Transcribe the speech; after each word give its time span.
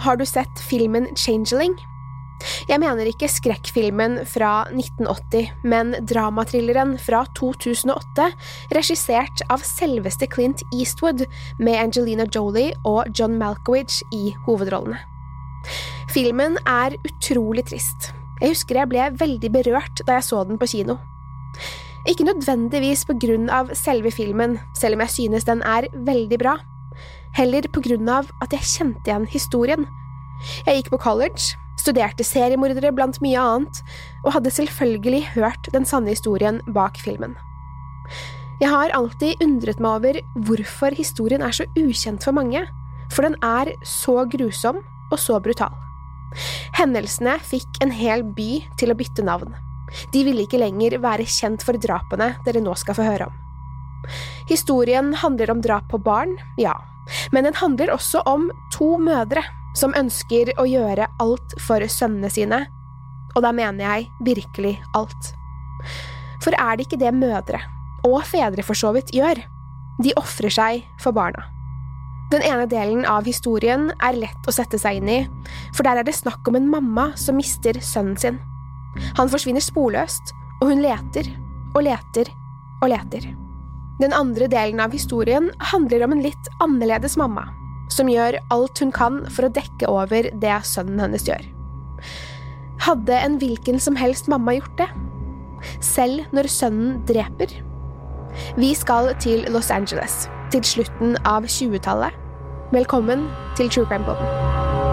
Har 0.00 0.16
du 0.16 0.26
sett 0.26 0.60
filmen 0.60 1.06
Changeling? 1.16 1.74
Jeg 2.66 2.80
mener 2.82 3.06
ikke 3.06 3.28
skrekkfilmen 3.30 4.22
fra 4.26 4.64
1980, 4.72 5.52
men 5.68 5.92
dramatrilleren 6.08 6.96
fra 6.98 7.22
2008, 7.38 8.26
regissert 8.74 9.44
av 9.52 9.62
selveste 9.66 10.26
Clint 10.32 10.64
Eastwood, 10.72 11.22
med 11.62 11.78
Angelina 11.78 12.26
Jolie 12.26 12.74
og 12.88 13.12
John 13.18 13.38
Malkovich 13.38 14.00
i 14.16 14.32
hovedrollene. 14.48 14.98
Filmen 16.10 16.58
er 16.66 16.96
utrolig 17.06 17.68
trist. 17.70 18.10
Jeg 18.42 18.56
husker 18.56 18.80
jeg 18.80 18.90
ble 18.90 19.06
veldig 19.20 19.52
berørt 19.54 20.02
da 20.02 20.18
jeg 20.18 20.26
så 20.26 20.42
den 20.48 20.58
på 20.58 20.66
kino. 20.72 20.98
Ikke 22.10 22.26
nødvendigvis 22.26 23.04
på 23.06 23.14
grunn 23.22 23.46
av 23.54 23.70
selve 23.78 24.10
filmen, 24.10 24.58
selv 24.74 24.98
om 24.98 25.04
jeg 25.04 25.14
synes 25.20 25.46
den 25.46 25.62
er 25.62 25.86
veldig 25.94 26.38
bra. 26.42 26.58
Heller 27.36 27.64
på 27.72 27.80
grunn 27.84 28.08
av 28.12 28.28
at 28.44 28.52
jeg 28.52 28.68
kjente 28.68 29.08
igjen 29.08 29.26
historien. 29.32 29.86
Jeg 30.66 30.80
gikk 30.82 30.92
på 30.92 31.00
college, 31.00 31.54
studerte 31.80 32.26
seriemordere 32.26 32.92
blant 32.94 33.18
mye 33.24 33.40
annet, 33.40 33.80
og 34.26 34.34
hadde 34.36 34.52
selvfølgelig 34.52 35.22
hørt 35.36 35.70
den 35.72 35.88
sanne 35.88 36.12
historien 36.12 36.60
bak 36.76 37.00
filmen. 37.00 37.38
Jeg 38.60 38.70
har 38.70 38.92
alltid 38.94 39.40
undret 39.42 39.80
meg 39.82 39.96
over 39.96 40.18
hvorfor 40.46 40.94
historien 40.94 41.42
er 41.42 41.56
så 41.56 41.66
ukjent 41.78 42.22
for 42.22 42.36
mange, 42.36 42.66
for 43.10 43.26
den 43.26 43.38
er 43.42 43.72
så 43.86 44.22
grusom 44.30 44.82
og 45.10 45.18
så 45.20 45.40
brutal. 45.42 45.72
Hendelsene 46.76 47.38
fikk 47.44 47.80
en 47.84 47.92
hel 47.92 48.22
by 48.36 48.62
til 48.80 48.92
å 48.92 48.96
bytte 48.96 49.24
navn. 49.24 49.56
De 50.12 50.22
ville 50.24 50.46
ikke 50.46 50.60
lenger 50.60 51.00
være 51.02 51.28
kjent 51.28 51.64
for 51.64 51.76
drapene 51.80 52.32
dere 52.46 52.62
nå 52.64 52.76
skal 52.80 52.96
få 52.96 53.08
høre 53.08 53.28
om. 53.28 53.34
Historien 54.48 55.12
handler 55.20 55.52
om 55.52 55.60
drap 55.64 55.90
på 55.90 56.00
barn, 56.02 56.36
ja, 56.58 56.74
men 57.34 57.48
den 57.48 57.56
handler 57.58 57.94
også 57.94 58.22
om 58.28 58.48
to 58.74 58.94
mødre 59.02 59.42
som 59.78 59.94
ønsker 59.96 60.52
å 60.60 60.66
gjøre 60.68 61.08
alt 61.22 61.54
for 61.62 61.84
sønnene 61.88 62.30
sine, 62.32 62.64
og 63.32 63.44
da 63.44 63.52
mener 63.56 63.84
jeg 63.84 64.10
virkelig 64.26 64.74
alt. 64.98 65.32
For 66.44 66.54
er 66.58 66.76
det 66.76 66.86
ikke 66.86 67.00
det 67.00 67.14
mødre, 67.16 67.62
og 68.06 68.20
fedre 68.28 68.64
for 68.66 68.78
så 68.78 68.92
vidt, 68.96 69.14
gjør? 69.14 69.40
De 70.02 70.14
ofrer 70.18 70.52
seg 70.52 70.86
for 71.00 71.14
barna. 71.16 71.46
Den 72.32 72.44
ene 72.48 72.64
delen 72.64 73.04
av 73.04 73.26
historien 73.28 73.90
er 74.00 74.16
lett 74.16 74.48
å 74.48 74.54
sette 74.54 74.80
seg 74.80 75.02
inn 75.02 75.10
i, 75.12 75.20
for 75.76 75.84
der 75.84 76.00
er 76.00 76.08
det 76.08 76.16
snakk 76.16 76.48
om 76.48 76.56
en 76.56 76.70
mamma 76.70 77.10
som 77.20 77.36
mister 77.36 77.76
sønnen 77.84 78.16
sin. 78.20 78.40
Han 79.20 79.30
forsvinner 79.32 79.64
sporløst, 79.64 80.32
og 80.62 80.72
hun 80.72 80.84
leter 80.84 81.28
og 81.74 81.84
leter 81.84 82.32
og 82.82 82.92
leter. 82.92 83.41
Den 84.00 84.14
andre 84.16 84.48
delen 84.48 84.80
av 84.80 84.92
historien 84.94 85.50
handler 85.72 86.04
om 86.06 86.14
en 86.14 86.22
litt 86.24 86.48
annerledes 86.64 87.16
mamma, 87.20 87.44
som 87.92 88.08
gjør 88.08 88.38
alt 88.54 88.80
hun 88.80 88.92
kan 88.94 89.20
for 89.28 89.46
å 89.46 89.52
dekke 89.52 89.90
over 89.90 90.30
det 90.32 90.54
sønnen 90.68 91.02
hennes 91.02 91.26
gjør. 91.28 91.44
Hadde 92.82 93.18
en 93.18 93.36
hvilken 93.38 93.78
som 93.82 93.98
helst 93.98 94.30
mamma 94.32 94.56
gjort 94.56 94.80
det? 94.80 94.88
Selv 95.84 96.24
når 96.34 96.48
sønnen 96.50 97.02
dreper? 97.06 97.52
Vi 98.56 98.72
skal 98.74 99.12
til 99.22 99.44
Los 99.52 99.70
Angeles, 99.70 100.26
til 100.50 100.64
slutten 100.66 101.18
av 101.28 101.46
20-tallet. 101.46 102.16
Velkommen 102.72 103.28
til 103.60 103.68
True 103.68 103.86
Crime 103.86 104.08
Poden. 104.08 104.91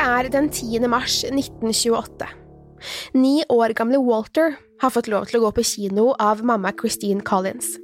Det 0.00 0.06
er 0.08 0.28
den 0.32 0.46
10. 0.48 0.86
mars 0.88 1.18
1928. 1.28 2.24
Ni 3.20 3.42
år 3.52 3.74
gamle 3.76 3.98
Walter 4.00 4.54
har 4.80 4.92
fått 4.94 5.10
lov 5.12 5.26
til 5.28 5.36
å 5.36 5.42
gå 5.42 5.50
på 5.58 5.64
kino 5.68 6.06
av 6.16 6.38
mamma 6.40 6.70
Christine 6.72 7.20
Collins. 7.20 7.74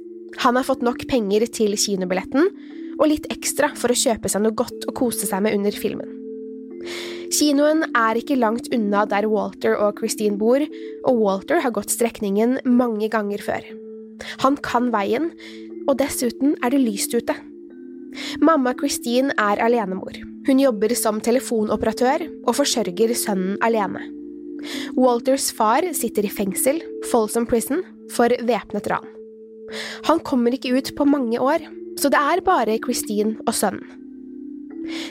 Han 0.41 0.57
har 0.57 0.65
fått 0.65 0.81
nok 0.81 1.03
penger 1.11 1.43
til 1.53 1.75
kinobilletten 1.77 2.47
og 2.95 3.03
litt 3.11 3.27
ekstra 3.29 3.69
for 3.77 3.93
å 3.93 3.97
kjøpe 4.01 4.31
seg 4.33 4.41
noe 4.41 4.57
godt 4.57 4.87
å 4.89 4.95
kose 4.97 5.29
seg 5.29 5.43
med 5.45 5.59
under 5.59 5.77
filmen. 5.77 6.09
Kinoen 7.37 7.85
er 7.91 8.17
ikke 8.17 8.39
langt 8.41 8.71
unna 8.73 9.03
der 9.11 9.27
Walter 9.29 9.77
og 9.77 10.01
Christine 10.01 10.41
bor, 10.41 10.65
og 11.05 11.21
Walter 11.21 11.61
har 11.61 11.75
gått 11.75 11.93
strekningen 11.93 12.63
mange 12.65 13.11
ganger 13.13 13.43
før. 13.45 13.67
Han 14.41 14.57
kan 14.65 14.89
veien, 14.95 15.29
og 15.85 16.01
dessuten 16.01 16.57
er 16.65 16.73
det 16.73 16.81
lyst 16.81 17.13
ute. 17.13 17.37
Mamma 18.41 18.73
Christine 18.73 19.37
er 19.37 19.61
alenemor. 19.61 20.17
Hun 20.47 20.61
jobber 20.63 20.93
som 20.95 21.19
telefonoperatør 21.23 22.23
og 22.47 22.55
forsørger 22.55 23.13
sønnen 23.19 23.57
alene. 23.65 24.05
Walters 24.97 25.49
far 25.53 25.85
sitter 25.95 26.25
i 26.25 26.31
fengsel, 26.31 26.79
Folsom 27.11 27.45
Prison, 27.49 27.83
for 28.15 28.31
væpnet 28.47 28.87
ran. 28.89 29.05
Han 30.07 30.21
kommer 30.23 30.55
ikke 30.55 30.71
ut 30.77 30.93
på 30.95 31.05
mange 31.05 31.39
år, 31.43 31.65
så 31.99 32.09
det 32.13 32.19
er 32.19 32.43
bare 32.45 32.79
Christine 32.83 33.35
og 33.45 33.53
sønnen. 33.57 33.83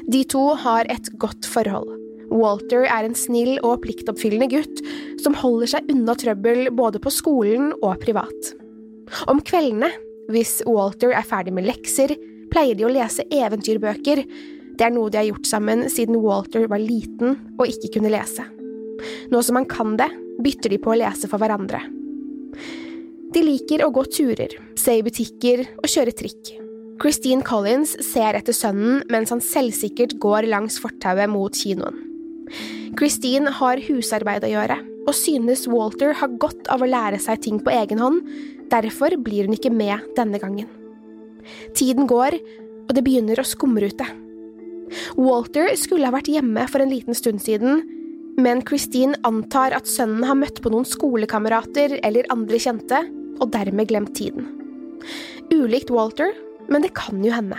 De 0.08 0.22
to 0.24 0.54
har 0.56 0.88
et 0.88 1.10
godt 1.20 1.44
forhold. 1.52 1.92
Walter 2.32 2.86
er 2.88 3.06
en 3.06 3.14
snill 3.14 3.58
og 3.60 3.82
pliktoppfyllende 3.84 4.48
gutt 4.50 4.80
som 5.22 5.36
holder 5.36 5.70
seg 5.76 5.92
unna 5.92 6.16
trøbbel 6.18 6.70
både 6.74 7.00
på 7.02 7.12
skolen 7.12 7.74
og 7.82 8.00
privat. 8.02 8.54
Om 9.30 9.44
kveldene, 9.46 9.92
hvis 10.32 10.58
Walter 10.66 11.12
er 11.14 11.28
ferdig 11.28 11.54
med 11.54 11.68
lekser, 11.68 12.16
pleier 12.50 12.78
de 12.78 12.86
å 12.86 12.90
lese 12.90 13.26
eventyrbøker. 13.30 14.24
Det 14.76 14.84
er 14.84 14.92
noe 14.92 15.10
de 15.10 15.20
har 15.20 15.28
gjort 15.30 15.48
sammen 15.48 15.86
siden 15.92 16.20
Walter 16.20 16.66
var 16.68 16.82
liten 16.82 17.36
og 17.56 17.68
ikke 17.70 17.94
kunne 17.96 18.12
lese. 18.12 18.44
Nå 19.32 19.40
som 19.44 19.58
han 19.58 19.68
kan 19.68 19.96
det, 20.00 20.08
bytter 20.44 20.72
de 20.72 20.80
på 20.82 20.92
å 20.92 20.98
lese 21.00 21.28
for 21.30 21.40
hverandre. 21.40 21.80
De 23.32 23.42
liker 23.42 23.82
å 23.84 23.92
gå 23.92 24.04
turer, 24.12 24.52
se 24.78 24.98
i 24.98 25.04
butikker 25.04 25.64
og 25.80 25.88
kjøre 25.90 26.14
trikk. 26.16 26.52
Christine 27.00 27.44
Collins 27.44 27.92
ser 28.04 28.36
etter 28.38 28.56
sønnen 28.56 29.02
mens 29.12 29.32
han 29.32 29.42
selvsikkert 29.44 30.16
går 30.22 30.48
langs 30.48 30.78
fortauet 30.80 31.28
mot 31.28 31.56
kinoen. 31.56 31.98
Christine 32.96 33.52
har 33.58 33.82
husarbeid 33.88 34.46
å 34.46 34.52
gjøre, 34.52 34.78
og 35.06 35.16
synes 35.16 35.66
Walter 35.68 36.14
har 36.20 36.38
godt 36.40 36.70
av 36.72 36.82
å 36.82 36.88
lære 36.88 37.18
seg 37.22 37.42
ting 37.44 37.58
på 37.60 37.74
egen 37.74 38.00
hånd, 38.00 38.22
derfor 38.72 39.18
blir 39.20 39.46
hun 39.46 39.56
ikke 39.56 39.74
med 39.74 40.06
denne 40.16 40.40
gangen. 40.42 40.70
Tiden 41.76 42.08
går, 42.10 42.38
og 42.86 42.94
det 42.96 43.04
begynner 43.04 43.42
å 43.42 43.46
skumre 43.46 43.90
ute. 43.90 44.06
Walter 45.18 45.72
skulle 45.78 46.08
ha 46.08 46.14
vært 46.14 46.30
hjemme 46.30 46.66
for 46.70 46.82
en 46.82 46.92
liten 46.92 47.16
stund 47.16 47.42
siden, 47.42 47.82
men 48.36 48.60
Christine 48.68 49.16
antar 49.26 49.74
at 49.76 49.88
sønnen 49.88 50.26
har 50.28 50.36
møtt 50.38 50.60
på 50.62 50.72
noen 50.72 50.86
skolekamerater 50.88 51.98
eller 52.04 52.28
andre 52.32 52.60
kjente, 52.60 53.00
og 53.36 53.50
dermed 53.52 53.88
glemt 53.90 54.14
tiden. 54.16 54.48
Ulikt 55.52 55.90
Walter, 55.92 56.32
men 56.72 56.84
det 56.84 56.94
kan 56.96 57.22
jo 57.24 57.32
hende. 57.34 57.58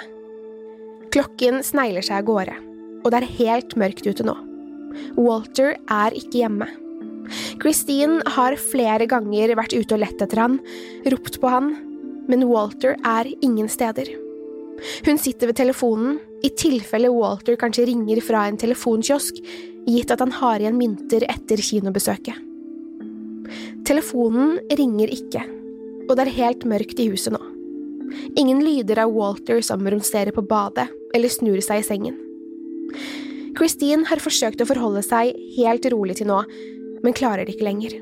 Klokken 1.14 1.62
snegler 1.66 2.06
seg 2.06 2.22
av 2.22 2.28
gårde, 2.28 2.58
og 3.04 3.14
det 3.14 3.22
er 3.22 3.36
helt 3.40 3.78
mørkt 3.80 4.08
ute 4.08 4.26
nå. 4.26 4.36
Walter 5.18 5.76
er 5.94 6.16
ikke 6.18 6.44
hjemme. 6.44 6.68
Christine 7.62 8.22
har 8.38 8.58
flere 8.60 9.08
ganger 9.10 9.54
vært 9.60 9.76
ute 9.76 9.98
og 9.98 10.02
lett 10.04 10.22
etter 10.24 10.42
han, 10.42 10.60
ropt 11.12 11.40
på 11.42 11.52
han, 11.52 11.74
men 12.28 12.48
Walter 12.50 12.96
er 13.08 13.30
ingen 13.42 13.70
steder. 13.72 14.10
Hun 15.08 15.18
sitter 15.20 15.50
ved 15.50 15.60
telefonen, 15.60 16.20
i 16.44 16.52
tilfelle 16.54 17.10
Walter 17.14 17.58
kanskje 17.60 17.88
ringer 17.90 18.22
fra 18.22 18.46
en 18.48 18.60
telefonkiosk, 18.60 19.40
gitt 19.88 20.12
at 20.12 20.22
han 20.22 20.34
har 20.40 20.62
igjen 20.62 20.78
mynter 20.78 21.26
etter 21.30 21.62
kinobesøket. 21.64 22.44
Telefonen 23.88 24.58
ringer 24.78 25.12
ikke, 25.14 25.44
og 26.08 26.18
det 26.18 26.26
er 26.26 26.36
helt 26.42 26.66
mørkt 26.68 27.00
i 27.00 27.08
huset 27.12 27.34
nå. 27.36 27.42
Ingen 28.40 28.62
lyder 28.64 29.02
av 29.04 29.14
Walter 29.16 29.62
som 29.64 29.84
romsterer 29.84 30.36
på 30.36 30.44
badet 30.48 30.88
eller 31.16 31.32
snur 31.32 31.60
seg 31.64 31.82
i 31.82 31.88
sengen. 31.88 32.18
Christine 33.58 34.06
har 34.08 34.22
forsøkt 34.22 34.62
å 34.62 34.68
forholde 34.70 35.02
seg 35.06 35.34
helt 35.58 35.88
rolig 35.92 36.20
til 36.20 36.30
nå, 36.30 36.44
men 37.04 37.16
klarer 37.18 37.48
det 37.48 37.56
ikke 37.56 37.68
lenger. 37.68 37.98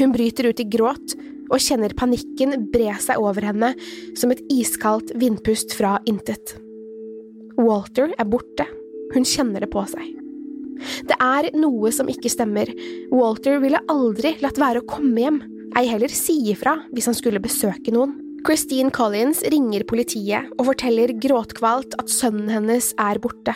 Hun 0.00 0.14
bryter 0.14 0.48
ut 0.48 0.62
i 0.62 0.68
gråt 0.70 1.18
og 1.50 1.60
kjenner 1.60 1.92
panikken 1.98 2.70
bre 2.72 2.94
seg 3.02 3.20
over 3.20 3.44
henne 3.50 3.74
som 4.16 4.32
et 4.32 4.42
iskaldt 4.52 5.12
vindpust 5.18 5.74
fra 5.76 5.98
intet. 6.08 6.54
Walter 7.60 8.14
er 8.16 8.28
borte, 8.28 8.66
hun 9.14 9.26
kjenner 9.26 9.64
det 9.64 9.70
på 9.72 9.84
seg. 9.90 10.16
Det 11.08 11.16
er 11.20 11.50
noe 11.60 11.90
som 11.92 12.08
ikke 12.08 12.30
stemmer, 12.32 12.70
Walter 13.12 13.60
ville 13.60 13.82
aldri 13.92 14.36
latt 14.40 14.60
være 14.60 14.80
å 14.80 14.88
komme 14.88 15.20
hjem, 15.20 15.40
ei 15.76 15.86
heller 15.90 16.10
si 16.12 16.38
ifra 16.50 16.78
hvis 16.94 17.10
han 17.10 17.16
skulle 17.16 17.42
besøke 17.42 17.92
noen. 17.94 18.16
Christine 18.46 18.88
Collins 18.94 19.42
ringer 19.52 19.84
politiet 19.84 20.48
og 20.56 20.70
forteller 20.70 21.12
gråtkvalt 21.20 21.98
at 22.00 22.08
sønnen 22.08 22.48
hennes 22.48 22.94
er 22.96 23.20
borte. 23.20 23.52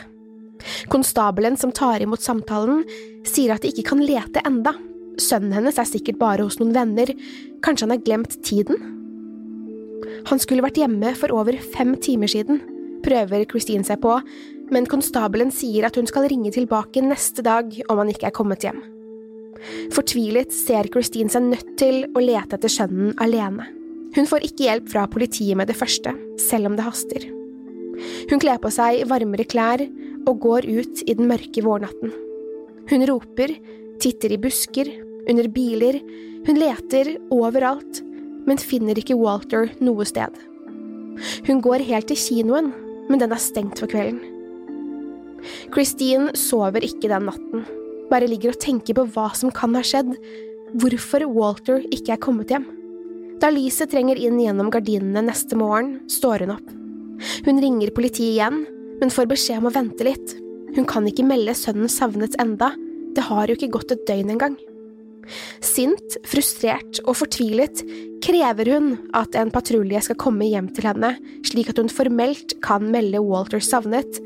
Konstabelen 0.93 1.57
som 1.61 1.73
tar 1.75 2.05
imot 2.05 2.23
samtalen, 2.25 2.83
sier 3.25 3.55
at 3.55 3.65
de 3.65 3.73
ikke 3.73 3.89
kan 3.95 4.05
lete 4.05 4.43
enda. 4.45 4.75
Sønnen 5.21 5.55
hennes 5.57 5.79
er 5.81 5.89
sikkert 5.89 6.21
bare 6.21 6.45
hos 6.45 6.59
noen 6.61 6.75
venner, 6.77 7.15
kanskje 7.65 7.87
han 7.87 7.97
har 7.97 8.05
glemt 8.05 8.37
tiden? 8.45 8.77
Han 10.29 10.41
skulle 10.41 10.65
vært 10.65 10.81
hjemme 10.81 11.15
for 11.17 11.33
over 11.37 11.57
fem 11.73 11.95
timer 12.01 12.31
siden, 12.31 12.61
prøver 13.05 13.47
Christine 13.51 13.87
seg 13.87 14.01
på, 14.03 14.17
men 14.73 14.89
konstabelen 14.91 15.53
sier 15.55 15.87
at 15.89 15.97
hun 15.99 16.09
skal 16.09 16.29
ringe 16.31 16.53
tilbake 16.55 17.03
neste 17.05 17.45
dag 17.45 17.71
om 17.89 18.01
han 18.01 18.11
ikke 18.13 18.31
er 18.31 18.37
kommet 18.37 18.65
hjem. 18.65 18.81
Fortvilet 19.95 20.53
ser 20.55 20.89
Christine 20.93 21.33
seg 21.33 21.47
nødt 21.47 21.75
til 21.81 22.05
å 22.13 22.23
lete 22.23 22.59
etter 22.59 22.73
sønnen 22.73 23.15
alene. 23.23 23.69
Hun 24.15 24.29
får 24.31 24.47
ikke 24.47 24.69
hjelp 24.69 24.91
fra 24.93 25.07
politiet 25.11 25.59
med 25.59 25.71
det 25.71 25.79
første, 25.79 26.13
selv 26.41 26.71
om 26.71 26.77
det 26.79 26.87
haster. 26.87 27.25
Hun 28.31 28.41
kler 28.43 28.61
på 28.63 28.71
seg 28.75 29.05
varmere 29.11 29.47
klær 29.47 29.83
og 30.25 30.41
går 30.43 30.69
ut 30.69 31.03
i 31.07 31.17
den 31.17 31.29
mørke 31.31 31.65
vårnatten. 31.65 32.13
Hun 32.91 33.07
roper, 33.09 33.55
titter 34.03 34.35
i 34.35 34.41
busker, 34.41 34.91
under 35.31 35.49
biler, 35.49 36.01
hun 36.45 36.59
leter 36.61 37.15
overalt, 37.33 38.03
men 38.45 38.61
finner 38.61 38.99
ikke 39.01 39.17
Walter 39.17 39.71
noe 39.81 40.05
sted. 40.09 40.35
Hun 41.47 41.63
går 41.65 41.85
helt 41.89 42.11
til 42.11 42.21
kinoen, 42.21 42.73
men 43.11 43.21
den 43.21 43.35
er 43.35 43.43
stengt 43.43 43.81
for 43.83 43.91
kvelden. 43.91 44.23
Christine 45.75 46.33
sover 46.39 46.85
ikke 46.87 47.11
den 47.13 47.29
natten, 47.29 47.67
bare 48.11 48.29
ligger 48.31 48.55
og 48.55 48.61
tenker 48.63 48.97
på 48.97 49.07
hva 49.15 49.29
som 49.37 49.53
kan 49.55 49.77
ha 49.77 49.83
skjedd, 49.85 50.15
hvorfor 50.81 51.27
Walter 51.31 51.85
ikke 51.95 52.17
er 52.17 52.23
kommet 52.23 52.53
hjem. 52.53 52.67
Da 53.43 53.51
lyset 53.53 53.91
trenger 53.93 54.19
inn 54.21 54.39
gjennom 54.41 54.71
gardinene 54.73 55.25
neste 55.27 55.59
morgen, 55.59 55.99
står 56.11 56.47
hun 56.47 56.55
opp. 56.57 56.69
Hun 57.45 57.61
ringer 57.63 57.93
politiet 57.95 58.37
igjen, 58.37 58.65
men 59.01 59.13
får 59.13 59.29
beskjed 59.31 59.61
om 59.61 59.69
å 59.69 59.75
vente 59.75 60.07
litt. 60.07 60.37
Hun 60.75 60.87
kan 60.89 61.07
ikke 61.07 61.27
melde 61.27 61.55
sønnen 61.59 61.91
savnet 61.93 62.39
enda, 62.43 62.73
det 63.15 63.27
har 63.29 63.51
jo 63.51 63.59
ikke 63.59 63.75
gått 63.77 63.93
et 63.95 64.07
døgn 64.09 64.33
engang. 64.35 64.57
Sint, 65.65 66.19
frustrert 66.29 67.01
og 67.05 67.19
fortvilet 67.21 67.85
krever 68.25 68.71
hun 68.75 68.95
at 69.17 69.37
en 69.39 69.53
patrulje 69.55 70.03
skal 70.07 70.19
komme 70.21 70.49
hjem 70.49 70.71
til 70.77 70.89
henne, 70.89 71.15
slik 71.47 71.73
at 71.73 71.81
hun 71.81 71.93
formelt 71.93 72.57
kan 72.65 72.87
melde 72.93 73.23
Walter 73.25 73.63
savnet, 73.63 74.21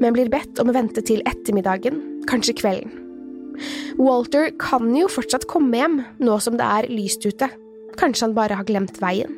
men 0.00 0.14
blir 0.16 0.30
bedt 0.32 0.60
om 0.60 0.70
å 0.70 0.76
vente 0.76 1.02
til 1.06 1.24
ettermiddagen, 1.28 2.00
kanskje 2.28 2.56
kvelden. 2.60 3.02
Walter 3.96 4.50
kan 4.60 4.90
jo 4.96 5.08
fortsatt 5.08 5.46
komme 5.48 5.78
hjem, 5.78 6.00
nå 6.20 6.38
som 6.44 6.58
det 6.58 6.66
er 6.66 6.90
lyst 6.92 7.24
ute. 7.24 7.48
Kanskje 7.96 8.26
han 8.26 8.36
bare 8.36 8.58
har 8.58 8.68
glemt 8.68 8.98
veien. 9.00 9.32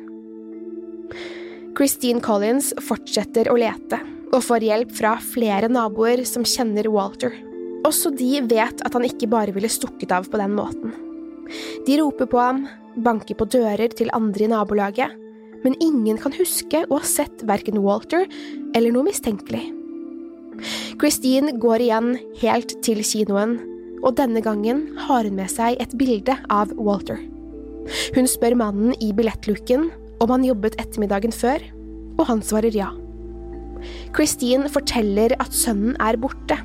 Christine 1.77 2.19
Collins 2.19 2.73
fortsetter 2.83 3.47
å 3.47 3.55
lete, 3.59 4.01
og 4.33 4.43
får 4.43 4.65
hjelp 4.67 4.91
fra 4.97 5.15
flere 5.23 5.71
naboer 5.71 6.25
som 6.27 6.43
kjenner 6.43 6.89
Walter. 6.91 7.31
Også 7.87 8.11
de 8.15 8.41
vet 8.49 8.83
at 8.85 8.95
han 8.95 9.07
ikke 9.07 9.29
bare 9.31 9.53
ville 9.55 9.71
stukket 9.71 10.11
av 10.15 10.27
på 10.29 10.39
den 10.41 10.55
måten. 10.57 10.93
De 11.87 11.97
roper 12.01 12.29
på 12.29 12.39
ham, 12.41 12.65
banker 12.99 13.37
på 13.39 13.47
dører 13.49 13.91
til 13.95 14.11
andre 14.13 14.45
i 14.45 14.51
nabolaget, 14.51 15.15
men 15.63 15.75
ingen 15.83 16.19
kan 16.21 16.35
huske 16.35 16.85
å 16.87 16.99
ha 16.99 17.07
sett 17.07 17.43
verken 17.47 17.81
Walter 17.83 18.27
eller 18.75 18.93
noe 18.95 19.07
mistenkelig. 19.09 19.65
Christine 20.99 21.55
går 21.59 21.85
igjen 21.85 22.13
helt 22.41 22.75
til 22.85 23.01
kinoen, 23.07 23.57
og 24.03 24.15
denne 24.19 24.43
gangen 24.43 24.85
har 25.07 25.27
hun 25.27 25.35
med 25.39 25.51
seg 25.51 25.79
et 25.83 25.95
bilde 25.99 26.35
av 26.51 26.71
Walter. 26.77 27.19
Hun 28.15 28.27
spør 28.29 28.55
mannen 28.59 28.95
i 29.03 29.11
billettluken 29.15 29.89
om 30.19 30.33
han 30.33 30.45
jobbet 30.45 30.77
ettermiddagen 30.79 31.35
før, 31.35 31.63
og 32.19 32.27
han 32.27 32.43
svarer 32.43 32.75
ja. 32.75 32.91
Christine 34.15 34.69
forteller 34.71 35.35
at 35.39 35.55
sønnen 35.55 35.97
er 36.03 36.19
borte, 36.21 36.57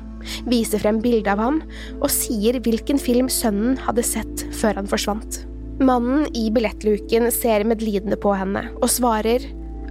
viser 0.49 0.81
frem 0.81 1.01
bilde 1.03 1.29
av 1.31 1.41
ham 1.41 1.59
og 1.99 2.07
sier 2.13 2.57
hvilken 2.65 3.01
film 3.01 3.29
sønnen 3.31 3.77
hadde 3.85 4.05
sett 4.05 4.45
før 4.55 4.81
han 4.81 4.89
forsvant. 4.89 5.43
Mannen 5.83 6.29
i 6.37 6.47
billettluken 6.55 7.27
ser 7.35 7.65
medlidende 7.67 8.17
på 8.21 8.31
henne 8.37 8.69
og 8.77 8.87
svarer 8.91 9.43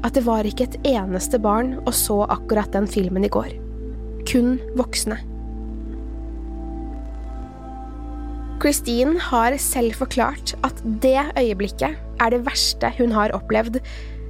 at 0.05 0.17
det 0.17 0.25
var 0.27 0.47
ikke 0.49 0.69
et 0.69 0.81
eneste 0.95 1.41
barn 1.41 1.79
og 1.85 1.93
så 1.97 2.23
akkurat 2.29 2.73
den 2.75 2.89
filmen 2.91 3.25
i 3.25 3.33
går. 3.33 3.53
Kun 4.29 4.59
voksne. 4.79 5.21
Christine 8.65 9.21
har 9.21 9.57
selv 9.61 9.97
forklart 9.99 10.55
at 10.65 10.79
det 11.05 11.21
øyeblikket 11.37 11.99
er 12.23 12.33
det 12.33 12.45
verste 12.47 12.89
hun 12.97 13.13
har 13.13 13.35
opplevd, 13.37 13.81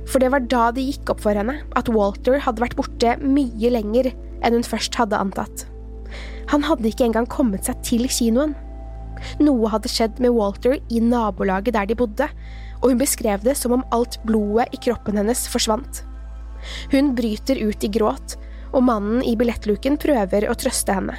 for 0.09 0.21
det 0.21 0.31
var 0.35 0.45
da 0.51 0.69
det 0.75 0.85
gikk 0.85 1.15
opp 1.15 1.23
for 1.25 1.37
henne 1.37 1.61
at 1.79 1.91
Walter 1.93 2.41
hadde 2.45 2.63
vært 2.65 2.77
borte 2.79 3.17
mye 3.23 3.73
lenger 3.73 4.11
enn 4.45 4.59
hun 4.59 4.67
først 4.67 4.97
hadde 5.01 5.19
antatt. 5.21 5.67
Han 6.53 6.65
hadde 6.67 6.91
ikke 6.91 7.07
engang 7.09 7.29
kommet 7.31 7.67
seg 7.69 7.81
til 7.87 8.07
kinoen. 8.11 8.55
Noe 9.41 9.71
hadde 9.73 9.91
skjedd 9.91 10.21
med 10.21 10.35
Walter 10.37 10.77
i 10.93 11.01
nabolaget 11.01 11.77
der 11.77 11.89
de 11.89 11.97
bodde, 11.99 12.29
og 12.83 12.91
hun 12.93 13.01
beskrev 13.01 13.45
det 13.47 13.57
som 13.57 13.73
om 13.79 13.85
alt 13.97 14.19
blodet 14.29 14.69
i 14.77 14.81
kroppen 14.89 15.17
hennes 15.21 15.47
forsvant. 15.49 16.03
Hun 16.93 17.15
bryter 17.17 17.61
ut 17.65 17.85
i 17.85 17.93
gråt, 17.93 18.37
og 18.75 18.85
mannen 18.85 19.23
i 19.25 19.37
billettluken 19.39 19.97
prøver 20.01 20.49
å 20.51 20.59
trøste 20.59 20.97
henne. 20.97 21.17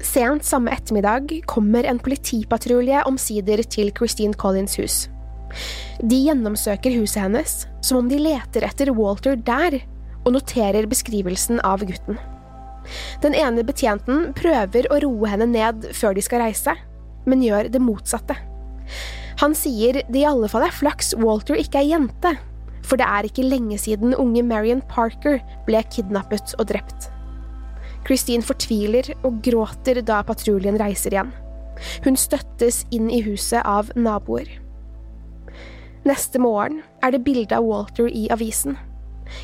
Sent 0.00 0.46
samme 0.48 0.72
ettermiddag 0.72 1.34
kommer 1.50 1.84
en 1.84 2.00
politipatrulje 2.00 3.02
omsider 3.06 3.60
til 3.68 3.92
Christine 3.96 4.36
Collins' 4.40 4.78
hus. 4.80 5.02
De 6.00 6.18
gjennomsøker 6.26 6.94
huset 6.98 7.24
hennes, 7.24 7.54
som 7.84 8.00
om 8.02 8.10
de 8.10 8.20
leter 8.20 8.64
etter 8.66 8.92
Walter 8.96 9.36
der, 9.36 9.80
og 10.24 10.34
noterer 10.36 10.88
beskrivelsen 10.88 11.62
av 11.66 11.84
gutten. 11.86 12.18
Den 13.24 13.36
ene 13.36 13.64
betjenten 13.66 14.30
prøver 14.36 14.88
å 14.90 15.00
roe 15.04 15.30
henne 15.32 15.48
ned 15.50 15.90
før 15.96 16.16
de 16.16 16.24
skal 16.24 16.44
reise, 16.44 16.74
men 17.28 17.44
gjør 17.44 17.68
det 17.72 17.82
motsatte. 17.82 18.36
Han 19.40 19.54
sier 19.56 20.02
det 20.02 20.20
i 20.20 20.26
alle 20.28 20.48
fall 20.52 20.66
er 20.66 20.74
flaks 20.74 21.14
Walter 21.20 21.56
ikke 21.60 21.80
er 21.80 21.90
jente, 21.94 22.34
for 22.84 23.00
det 23.00 23.06
er 23.06 23.28
ikke 23.28 23.46
lenge 23.46 23.78
siden 23.80 24.16
unge 24.18 24.42
Marion 24.44 24.82
Parker 24.90 25.38
ble 25.68 25.82
kidnappet 25.92 26.56
og 26.58 26.68
drept. 26.72 27.08
Christine 28.08 28.44
fortviler 28.44 29.12
og 29.20 29.42
gråter 29.44 30.00
da 30.04 30.22
patruljen 30.26 30.80
reiser 30.80 31.14
igjen. 31.14 31.32
Hun 32.04 32.16
støttes 32.18 32.82
inn 32.92 33.08
i 33.12 33.22
huset 33.24 33.62
av 33.64 33.92
naboer. 33.96 34.48
Neste 36.08 36.40
morgen 36.40 36.80
er 37.04 37.12
det 37.12 37.20
bilde 37.26 37.52
av 37.52 37.66
Walter 37.68 38.08
i 38.08 38.24
avisen. 38.32 38.78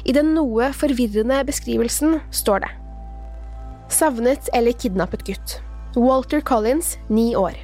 I 0.08 0.14
den 0.16 0.32
noe 0.34 0.70
forvirrende 0.74 1.42
beskrivelsen 1.46 2.16
står 2.34 2.64
det 2.64 2.70
Savnet 3.92 4.48
eller 4.56 4.74
kidnappet 4.74 5.22
gutt. 5.28 5.58
Walter 5.96 6.40
Collins, 6.40 6.96
ni 7.08 7.34
år. 7.36 7.54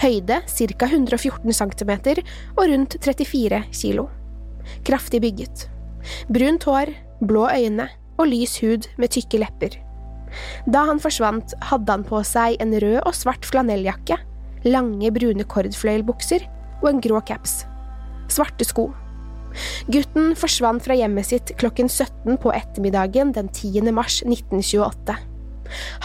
Høyde 0.00 0.40
ca. 0.46 0.86
114 0.86 1.52
cm 1.52 1.92
og 2.56 2.62
rundt 2.70 2.96
34 3.02 3.60
kg. 3.74 4.06
Kraftig 4.86 5.20
bygget. 5.26 5.66
Brunt 6.30 6.64
hår, 6.64 6.94
blå 7.20 7.48
øyne 7.50 7.88
og 8.16 8.30
lys 8.30 8.56
hud 8.62 8.88
med 8.96 9.12
tykke 9.12 9.42
lepper. 9.42 9.74
Da 10.70 10.86
han 10.86 11.02
forsvant, 11.02 11.56
hadde 11.66 11.92
han 11.92 12.06
på 12.06 12.22
seg 12.26 12.60
en 12.62 12.78
rød 12.78 13.02
og 13.02 13.16
svart 13.16 13.44
flanelljakke, 13.48 14.16
lange 14.70 15.12
brune 15.12 15.44
kordfløyelbukser 15.50 16.46
og 16.80 16.88
en 16.94 17.02
grå 17.04 17.20
caps. 17.26 17.64
Svarte 18.30 18.66
sko. 18.66 18.90
Gutten 19.90 20.36
forsvant 20.38 20.84
fra 20.84 20.94
hjemmet 20.94 21.26
sitt 21.26 21.50
klokken 21.58 21.90
17 21.90 22.38
på 22.42 22.52
ettermiddagen 22.54 23.34
den 23.34 23.50
10. 23.50 23.90
mars 23.94 24.20
1928. 24.22 25.16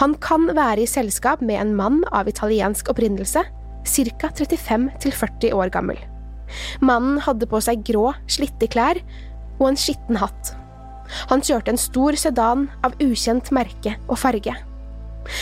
Han 0.02 0.14
kan 0.22 0.48
være 0.54 0.84
i 0.84 0.90
selskap 0.90 1.42
med 1.42 1.60
en 1.60 1.72
mann 1.78 2.02
av 2.14 2.28
italiensk 2.30 2.90
opprinnelse, 2.92 3.42
ca. 3.86 4.30
35 4.34 4.90
40 5.04 5.54
år 5.54 5.70
gammel. 5.74 5.98
Mannen 6.80 7.18
hadde 7.22 7.48
på 7.50 7.60
seg 7.62 7.82
grå, 7.86 8.12
slitte 8.30 8.68
klær 8.70 9.00
og 9.58 9.68
en 9.70 9.78
skitten 9.78 10.18
hatt. 10.20 10.54
Han 11.30 11.42
kjørte 11.42 11.72
en 11.72 11.80
stor 11.80 12.18
sedan 12.18 12.66
av 12.86 12.96
ukjent 13.02 13.52
merke 13.54 13.94
og 14.06 14.18
farge. 14.18 14.54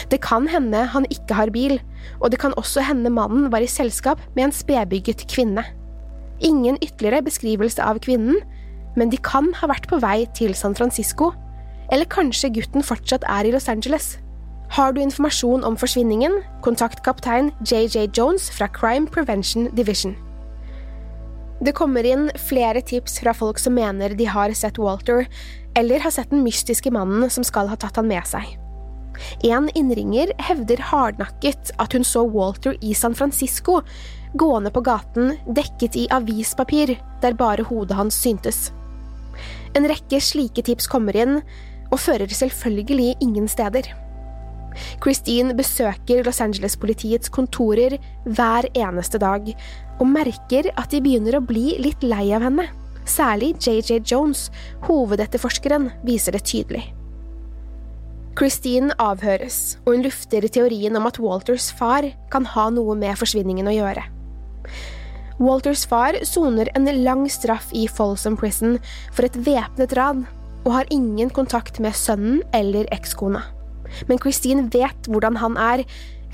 Det 0.09 0.21
kan 0.25 0.47
hende 0.49 0.85
han 0.95 1.07
ikke 1.13 1.37
har 1.37 1.53
bil, 1.53 1.79
og 2.21 2.31
det 2.33 2.41
kan 2.41 2.57
også 2.61 2.85
hende 2.85 3.13
mannen 3.13 3.51
var 3.53 3.65
i 3.65 3.69
selskap 3.69 4.21
med 4.37 4.49
en 4.49 4.57
spedbygget 4.57 5.27
kvinne. 5.29 5.65
Ingen 6.45 6.77
ytterligere 6.85 7.25
beskrivelse 7.25 7.85
av 7.85 8.03
kvinnen, 8.05 8.43
men 8.97 9.11
de 9.11 9.19
kan 9.19 9.49
ha 9.59 9.69
vært 9.71 9.89
på 9.91 9.99
vei 10.03 10.27
til 10.37 10.55
San 10.55 10.77
Francisco, 10.77 11.33
eller 11.93 12.09
kanskje 12.11 12.53
gutten 12.53 12.85
fortsatt 12.85 13.25
er 13.29 13.49
i 13.49 13.55
Los 13.55 13.69
Angeles. 13.69 14.19
Har 14.75 14.93
du 14.93 15.01
informasjon 15.01 15.65
om 15.65 15.77
forsvinningen, 15.79 16.41
kontakt 16.65 17.03
kaptein 17.07 17.53
JJ 17.65 18.11
Jones 18.17 18.51
fra 18.53 18.69
Crime 18.69 19.07
Prevention 19.07 19.69
Division. 19.77 20.17
Det 21.65 21.75
kommer 21.77 22.05
inn 22.05 22.27
flere 22.49 22.83
tips 22.83 23.21
fra 23.23 23.33
folk 23.37 23.61
som 23.63 23.77
mener 23.79 24.17
de 24.19 24.27
har 24.29 24.53
sett 24.59 24.81
Walter, 24.81 25.29
eller 25.79 26.03
har 26.03 26.13
sett 26.13 26.33
den 26.33 26.45
mystiske 26.45 26.91
mannen 26.93 27.31
som 27.31 27.47
skal 27.47 27.71
ha 27.71 27.79
tatt 27.81 27.97
han 28.01 28.11
med 28.11 28.27
seg. 28.29 28.57
En 29.47 29.69
innringer 29.79 30.33
hevder 30.43 30.81
hardnakket 30.91 31.73
at 31.83 31.95
hun 31.97 32.05
så 32.07 32.25
Walter 32.27 32.77
i 32.81 32.95
San 32.95 33.15
Francisco, 33.15 33.81
gående 34.35 34.73
på 34.75 34.83
gaten 34.85 35.37
dekket 35.47 35.97
i 35.97 36.09
avispapir 36.13 36.97
der 37.23 37.37
bare 37.39 37.67
hodet 37.69 37.99
hans 37.99 38.19
syntes. 38.19 38.71
En 39.75 39.87
rekke 39.91 40.21
slike 40.23 40.63
tips 40.67 40.87
kommer 40.91 41.17
inn, 41.19 41.41
og 41.93 42.01
fører 42.01 42.31
selvfølgelig 42.31 43.15
ingen 43.23 43.47
steder. 43.51 43.91
Christine 45.03 45.55
besøker 45.55 46.25
Los 46.27 46.41
Angeles-politiets 46.43 47.31
kontorer 47.31 47.99
hver 48.25 48.67
eneste 48.75 49.21
dag, 49.23 49.53
og 50.01 50.11
merker 50.11 50.71
at 50.75 50.91
de 50.91 51.03
begynner 51.05 51.39
å 51.39 51.45
bli 51.47 51.77
litt 51.83 52.03
lei 52.03 52.27
av 52.35 52.47
henne. 52.47 52.67
Særlig 53.05 53.55
JJ 53.61 54.01
Jones, 54.09 54.49
hovedetterforskeren, 54.89 55.91
viser 56.09 56.35
det 56.35 56.47
tydelig. 56.49 56.87
Christine 58.35 58.95
avhøres, 58.99 59.77
og 59.85 59.95
hun 59.95 60.05
lufter 60.09 60.47
teorien 60.51 60.97
om 60.99 61.07
at 61.07 61.21
Walters 61.23 61.69
far 61.79 62.07
kan 62.33 62.47
ha 62.51 62.67
noe 62.75 62.97
med 62.99 63.15
forsvinningen 63.21 63.71
å 63.71 63.75
gjøre. 63.77 64.03
Walters 65.39 65.85
far 65.87 66.19
soner 66.27 66.71
en 66.75 66.89
lang 67.05 67.25
straff 67.31 67.71
i 67.75 67.87
Folsom 67.91 68.39
Prison 68.39 68.77
for 69.15 69.27
et 69.27 69.39
væpnet 69.47 69.95
ran, 69.99 70.25
og 70.65 70.73
har 70.79 70.91
ingen 70.95 71.31
kontakt 71.31 71.79
med 71.83 71.95
sønnen 71.95 72.43
eller 72.57 72.89
ekskona. 72.95 73.45
Men 74.09 74.19
Christine 74.19 74.67
vet 74.73 75.11
hvordan 75.11 75.39
han 75.39 75.59
er, 75.61 75.85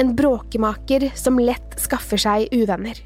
en 0.01 0.15
bråkemaker 0.17 1.11
som 1.19 1.37
lett 1.37 1.77
skaffer 1.81 2.21
seg 2.21 2.49
uvenner. 2.55 2.97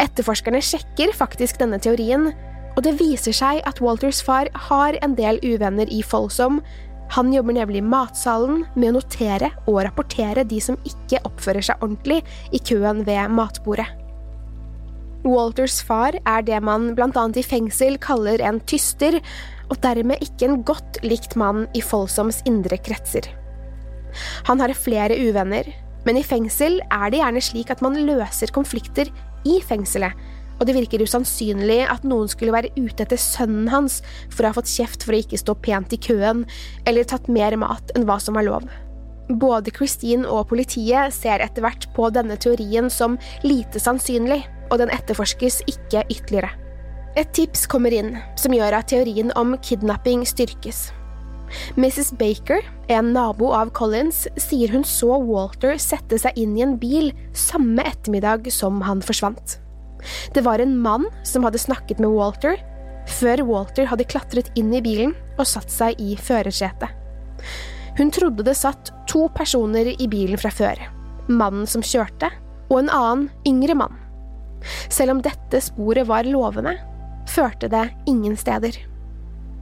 Etterforskerne 0.00 0.62
sjekker 0.64 1.12
faktisk 1.16 1.58
denne 1.60 1.80
teorien, 1.82 2.30
og 2.76 2.84
det 2.86 2.94
viser 3.00 3.34
seg 3.36 3.60
at 3.68 3.82
Walters 3.84 4.22
far 4.24 4.48
har 4.68 4.96
en 5.04 5.16
del 5.18 5.40
uvenner 5.44 5.90
i 5.92 6.00
Folsom. 6.06 6.62
Han 7.10 7.32
jobber 7.34 7.56
nemlig 7.56 7.80
i 7.80 7.86
matsalen 7.86 8.64
med 8.76 8.92
å 8.92 9.00
notere 9.00 9.50
og 9.66 9.80
rapportere 9.86 10.44
de 10.46 10.60
som 10.62 10.78
ikke 10.86 11.22
oppfører 11.26 11.64
seg 11.66 11.82
ordentlig 11.82 12.20
i 12.54 12.60
køen 12.62 13.02
ved 13.06 13.34
matbordet. 13.34 13.88
Walters 15.26 15.82
far 15.84 16.16
er 16.16 16.44
det 16.46 16.60
man 16.64 16.94
annet 16.96 17.40
i 17.42 17.44
fengsel 17.44 17.98
kaller 18.00 18.40
en 18.40 18.60
tyster, 18.64 19.18
og 19.68 19.76
dermed 19.84 20.22
ikke 20.24 20.48
en 20.48 20.62
godt 20.64 21.02
likt 21.04 21.36
mann 21.36 21.66
i 21.76 21.82
Folsoms 21.84 22.40
indre 22.48 22.78
kretser. 22.80 23.26
Han 24.48 24.62
har 24.62 24.72
flere 24.74 25.18
uvenner, 25.20 25.66
men 26.06 26.16
i 26.16 26.24
fengsel 26.24 26.80
er 26.88 27.10
det 27.10 27.20
gjerne 27.20 27.42
slik 27.44 27.70
at 27.70 27.82
man 27.84 27.98
løser 28.06 28.54
konflikter 28.54 29.10
i 29.44 29.60
fengselet, 29.66 30.14
og 30.60 30.68
det 30.68 30.76
virker 30.76 31.02
usannsynlig 31.02 31.80
at 31.88 32.04
noen 32.04 32.28
skulle 32.30 32.54
være 32.54 32.70
ute 32.76 33.06
etter 33.06 33.18
sønnen 33.20 33.70
hans 33.72 34.00
for 34.28 34.44
å 34.44 34.52
ha 34.52 34.58
fått 34.58 34.70
kjeft 34.70 35.06
for 35.06 35.16
å 35.16 35.22
ikke 35.24 35.40
stå 35.40 35.56
pent 35.64 35.96
i 35.96 36.00
køen, 36.00 36.44
eller 36.84 37.08
tatt 37.08 37.32
mer 37.32 37.56
mat 37.60 37.94
enn 37.96 38.04
hva 38.08 38.20
som 38.20 38.36
var 38.36 38.46
lov. 38.46 38.68
Både 39.30 39.72
Christine 39.72 40.28
og 40.28 40.48
politiet 40.50 41.14
ser 41.14 41.42
etter 41.42 41.64
hvert 41.64 41.86
på 41.96 42.10
denne 42.12 42.36
teorien 42.40 42.90
som 42.92 43.16
lite 43.46 43.80
sannsynlig, 43.80 44.42
og 44.70 44.82
den 44.82 44.92
etterforskes 44.94 45.62
ikke 45.70 46.04
ytterligere. 46.10 46.52
Et 47.18 47.30
tips 47.34 47.64
kommer 47.66 47.94
inn 47.94 48.14
som 48.38 48.54
gjør 48.54 48.76
at 48.78 48.90
teorien 48.92 49.32
om 49.38 49.56
kidnapping 49.66 50.22
styrkes. 50.28 50.90
Mrs. 51.74 52.12
Baker, 52.18 52.62
en 52.86 53.10
nabo 53.14 53.48
av 53.54 53.72
Collins, 53.74 54.28
sier 54.38 54.70
hun 54.70 54.84
så 54.86 55.16
Walter 55.18 55.74
sette 55.82 56.20
seg 56.22 56.38
inn 56.38 56.54
i 56.58 56.62
en 56.62 56.76
bil 56.78 57.10
samme 57.34 57.82
ettermiddag 57.90 58.46
som 58.54 58.78
han 58.86 59.02
forsvant. 59.02 59.58
Det 60.34 60.44
var 60.46 60.62
en 60.62 60.76
mann 60.78 61.06
som 61.26 61.46
hadde 61.46 61.60
snakket 61.60 62.00
med 62.02 62.12
Walter, 62.14 62.58
før 63.10 63.42
Walter 63.48 63.88
hadde 63.90 64.06
klatret 64.08 64.50
inn 64.58 64.72
i 64.74 64.82
bilen 64.84 65.14
og 65.38 65.48
satt 65.48 65.72
seg 65.72 66.00
i 66.02 66.14
førersetet. 66.20 66.92
Hun 67.98 68.12
trodde 68.14 68.46
det 68.46 68.56
satt 68.56 68.92
to 69.10 69.26
personer 69.34 69.90
i 69.92 70.06
bilen 70.08 70.38
fra 70.40 70.52
før, 70.54 70.78
mannen 71.28 71.66
som 71.68 71.82
kjørte, 71.84 72.30
og 72.70 72.84
en 72.84 72.92
annen, 72.94 73.26
yngre 73.48 73.74
mann. 73.76 73.96
Selv 74.92 75.16
om 75.16 75.24
dette 75.24 75.60
sporet 75.64 76.06
var 76.08 76.28
lovende, 76.28 76.76
førte 77.30 77.70
det 77.72 77.88
ingen 78.10 78.36
steder. 78.38 78.76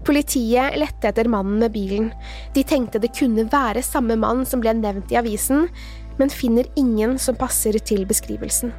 Politiet 0.07 0.77
lette 0.79 1.11
etter 1.11 1.29
mannen 1.29 1.59
med 1.61 1.73
bilen. 1.75 2.11
De 2.55 2.65
tenkte 2.65 3.01
det 3.03 3.15
kunne 3.17 3.49
være 3.51 3.85
samme 3.85 4.17
mann 4.21 4.45
som 4.49 4.63
ble 4.63 4.73
nevnt 4.77 5.13
i 5.13 5.19
avisen, 5.21 5.67
men 6.19 6.33
finner 6.33 6.69
ingen 6.81 7.17
som 7.21 7.39
passer 7.39 7.79
til 7.79 8.07
beskrivelsen. 8.09 8.73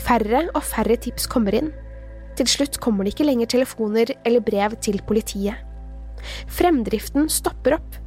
Færre 0.00 0.46
og 0.54 0.62
færre 0.66 0.96
tips 1.00 1.28
kommer 1.30 1.54
inn. 1.56 1.70
Til 2.38 2.48
slutt 2.50 2.80
kommer 2.82 3.06
det 3.06 3.14
ikke 3.14 3.28
lenger 3.28 3.52
telefoner 3.52 4.10
eller 4.26 4.42
brev 4.42 4.74
til 4.82 4.98
politiet. 5.06 5.60
Fremdriften 6.50 7.28
stopper 7.30 7.76
opp, 7.78 8.00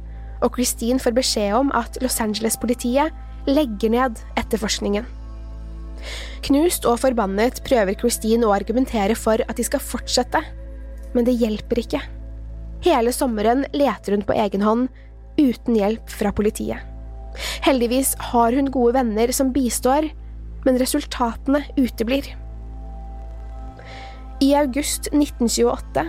og 0.44 0.58
Christine 0.58 1.00
får 1.02 1.16
beskjed 1.16 1.54
om 1.56 1.72
at 1.76 1.96
Los 2.02 2.18
Angeles-politiet 2.22 3.14
legger 3.48 3.94
ned 3.94 4.20
etterforskningen. 4.38 5.06
Knust 6.46 6.86
og 6.86 7.00
forbannet 7.02 7.62
prøver 7.66 7.96
Christine 7.98 8.46
å 8.46 8.54
argumentere 8.54 9.16
for 9.18 9.40
at 9.48 9.58
de 9.58 9.66
skal 9.66 9.82
fortsette, 9.82 10.42
men 11.14 11.26
det 11.26 11.38
hjelper 11.40 11.82
ikke. 11.82 12.02
Hele 12.84 13.12
sommeren 13.14 13.64
leter 13.74 14.14
hun 14.14 14.22
på 14.26 14.36
egen 14.38 14.62
hånd, 14.62 14.86
uten 15.38 15.78
hjelp 15.78 16.10
fra 16.10 16.30
politiet. 16.34 16.84
Heldigvis 17.64 18.14
har 18.30 18.54
hun 18.54 18.70
gode 18.74 18.96
venner 18.98 19.32
som 19.34 19.52
bistår, 19.54 20.08
men 20.66 20.78
resultatene 20.80 21.62
uteblir. 21.78 22.32
I 24.40 24.52
august 24.54 25.10
1928, 25.10 26.04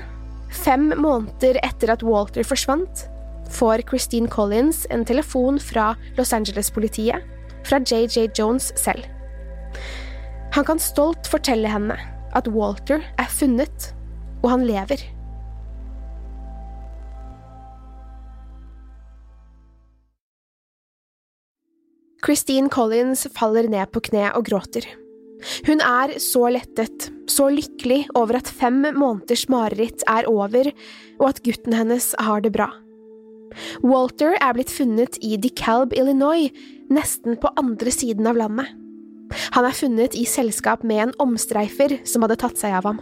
fem 0.64 0.92
måneder 1.02 1.58
etter 1.66 1.94
at 1.94 2.06
Walter 2.06 2.46
forsvant, 2.46 3.08
får 3.50 3.82
Christine 3.90 4.30
Collins 4.30 4.84
en 4.94 5.06
telefon 5.06 5.58
fra 5.60 5.96
Los 6.18 6.34
Angeles-politiet, 6.34 7.26
fra 7.66 7.80
JJ 7.82 8.30
Jones 8.38 8.70
selv. 8.78 9.08
Han 10.54 10.66
kan 10.66 10.82
stolt 10.82 11.30
fortelle 11.30 11.70
henne 11.70 11.98
at 12.38 12.48
Walter 12.54 13.02
er 13.18 13.32
funnet, 13.34 13.92
og 14.44 14.54
han 14.54 14.66
lever. 14.70 15.02
Christine 22.30 22.70
Collins 22.70 23.24
faller 23.34 23.66
ned 23.66 23.90
på 23.90 24.04
kne 24.06 24.28
og 24.38 24.44
gråter. 24.46 24.86
Hun 25.66 25.80
er 25.82 26.12
så 26.22 26.44
lettet, 26.54 27.08
så 27.26 27.48
lykkelig 27.50 28.04
over 28.14 28.38
at 28.38 28.52
fem 28.54 28.84
måneders 28.94 29.48
mareritt 29.50 30.06
er 30.06 30.28
over, 30.30 30.70
og 31.18 31.26
at 31.32 31.42
gutten 31.42 31.74
hennes 31.74 32.12
har 32.22 32.46
det 32.46 32.52
bra. 32.54 32.68
Walter 33.82 34.38
er 34.38 34.54
blitt 34.54 34.70
funnet 34.70 35.18
i 35.26 35.40
DeKalb, 35.42 35.98
Illinois, 35.98 36.54
nesten 36.94 37.34
på 37.42 37.50
andre 37.58 37.90
siden 37.98 38.30
av 38.30 38.38
landet. 38.38 38.70
Han 39.58 39.66
er 39.66 39.82
funnet 39.82 40.14
i 40.14 40.28
selskap 40.30 40.86
med 40.86 41.08
en 41.08 41.18
omstreifer 41.26 41.98
som 42.06 42.22
hadde 42.22 42.38
tatt 42.46 42.62
seg 42.62 42.78
av 42.78 42.92
ham. 42.92 43.02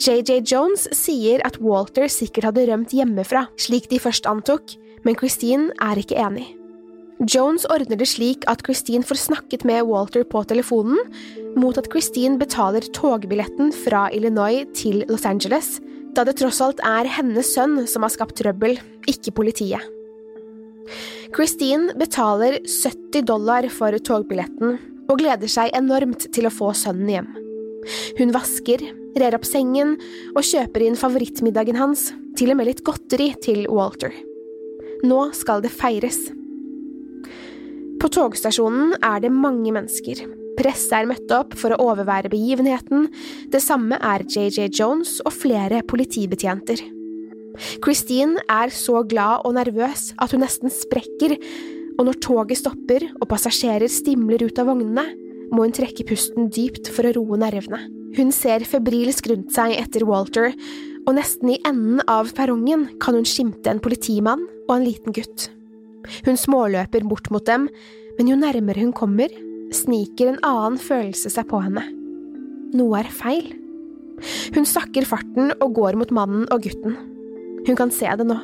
JJ 0.00 0.46
Jones 0.48 0.88
sier 0.96 1.44
at 1.44 1.60
Walter 1.60 2.08
sikkert 2.08 2.54
hadde 2.54 2.70
rømt 2.72 2.96
hjemmefra, 2.96 3.50
slik 3.60 3.92
de 3.92 4.00
først 4.00 4.24
antok, 4.30 4.78
men 5.04 5.20
Christine 5.20 5.74
er 5.76 6.00
ikke 6.00 6.16
enig. 6.16 6.54
Jones 7.26 7.64
ordner 7.66 7.98
det 7.98 8.06
slik 8.06 8.44
at 8.46 8.62
Christine 8.62 9.02
får 9.02 9.18
snakket 9.24 9.64
med 9.66 9.88
Walter 9.88 10.22
på 10.22 10.44
telefonen, 10.46 11.00
mot 11.58 11.78
at 11.80 11.88
Christine 11.90 12.38
betaler 12.38 12.86
togbilletten 12.94 13.72
fra 13.74 14.06
Illinois 14.14 14.68
til 14.78 15.02
Los 15.08 15.26
Angeles, 15.26 15.80
da 16.14 16.22
det 16.24 16.36
tross 16.38 16.60
alt 16.62 16.78
er 16.86 17.10
hennes 17.10 17.50
sønn 17.54 17.80
som 17.90 18.06
har 18.06 18.14
skapt 18.14 18.38
trøbbel, 18.38 18.78
ikke 19.10 19.34
politiet. 19.34 19.82
Christine 21.34 21.92
betaler 21.98 22.60
70 22.62 23.26
dollar 23.26 23.66
for 23.72 23.98
togbilletten 23.98 24.78
og 25.08 25.18
gleder 25.18 25.50
seg 25.50 25.74
enormt 25.76 26.30
til 26.32 26.46
å 26.46 26.54
få 26.54 26.70
sønnen 26.76 27.10
hjem. 27.12 27.28
Hun 28.18 28.32
vasker, 28.34 28.80
rer 29.18 29.34
opp 29.34 29.46
sengen 29.48 29.96
og 30.36 30.46
kjøper 30.46 30.86
inn 30.86 30.98
favorittmiddagen 30.98 31.78
hans, 31.80 32.12
til 32.38 32.54
og 32.54 32.60
med 32.60 32.70
litt 32.70 32.84
godteri 32.86 33.32
til 33.42 33.66
Walter. 33.72 34.14
Nå 35.02 35.28
skal 35.34 35.64
det 35.64 35.74
feires. 35.74 36.28
På 37.98 38.10
togstasjonen 38.14 38.94
er 39.02 39.22
det 39.24 39.32
mange 39.34 39.72
mennesker. 39.74 40.20
Presse 40.58 40.94
er 40.94 41.06
møtt 41.06 41.30
opp 41.34 41.54
for 41.58 41.74
å 41.74 41.90
overvære 41.92 42.30
begivenheten, 42.32 43.08
det 43.50 43.62
samme 43.62 43.98
er 44.02 44.24
JJ 44.26 44.70
Jones 44.74 45.18
og 45.24 45.34
flere 45.36 45.84
politibetjenter. 45.86 46.82
Christine 47.82 48.42
er 48.50 48.70
så 48.74 49.02
glad 49.06 49.46
og 49.46 49.56
nervøs 49.58 50.12
at 50.18 50.34
hun 50.34 50.44
nesten 50.44 50.70
sprekker, 50.72 51.34
og 51.98 52.06
når 52.06 52.20
toget 52.22 52.60
stopper 52.60 53.08
og 53.18 53.26
passasjerer 53.30 53.90
stimler 53.90 54.44
ut 54.46 54.58
av 54.62 54.70
vognene, 54.70 55.06
må 55.50 55.64
hun 55.64 55.74
trekke 55.74 56.06
pusten 56.06 56.50
dypt 56.54 56.90
for 56.94 57.08
å 57.08 57.14
roe 57.16 57.38
nervene. 57.40 57.80
Hun 58.16 58.30
ser 58.34 58.64
febrilsk 58.66 59.28
rundt 59.30 59.54
seg 59.54 59.74
etter 59.78 60.06
Walter, 60.08 60.52
og 61.06 61.14
nesten 61.16 61.54
i 61.54 61.60
enden 61.66 62.02
av 62.10 62.30
perrongen 62.36 62.86
kan 63.02 63.16
hun 63.16 63.26
skimte 63.28 63.72
en 63.72 63.82
politimann 63.82 64.44
og 64.68 64.74
en 64.76 64.86
liten 64.86 65.14
gutt. 65.16 65.48
Hun 66.26 66.38
småløper 66.40 67.06
bort 67.08 67.30
mot 67.34 67.44
dem, 67.46 67.68
men 68.18 68.30
jo 68.30 68.38
nærmere 68.38 68.82
hun 68.82 68.94
kommer, 68.96 69.32
sniker 69.74 70.32
en 70.32 70.42
annen 70.46 70.78
følelse 70.80 71.30
seg 71.32 71.48
på 71.50 71.60
henne. 71.62 71.84
Noe 72.76 73.02
er 73.02 73.10
feil. 73.12 73.52
Hun 74.54 74.66
sakker 74.66 75.06
farten 75.08 75.52
og 75.58 75.76
går 75.78 75.98
mot 76.00 76.12
mannen 76.14 76.48
og 76.52 76.64
gutten. 76.64 76.96
Hun 77.66 77.78
kan 77.78 77.92
se 77.94 78.08
det 78.18 78.26
nå. 78.26 78.38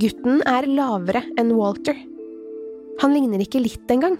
Gutten 0.00 0.42
er 0.46 0.68
lavere 0.70 1.24
enn 1.40 1.54
Walter. 1.56 1.96
Han 3.00 3.16
ligner 3.16 3.42
ikke 3.42 3.62
litt 3.62 3.90
engang. 3.90 4.18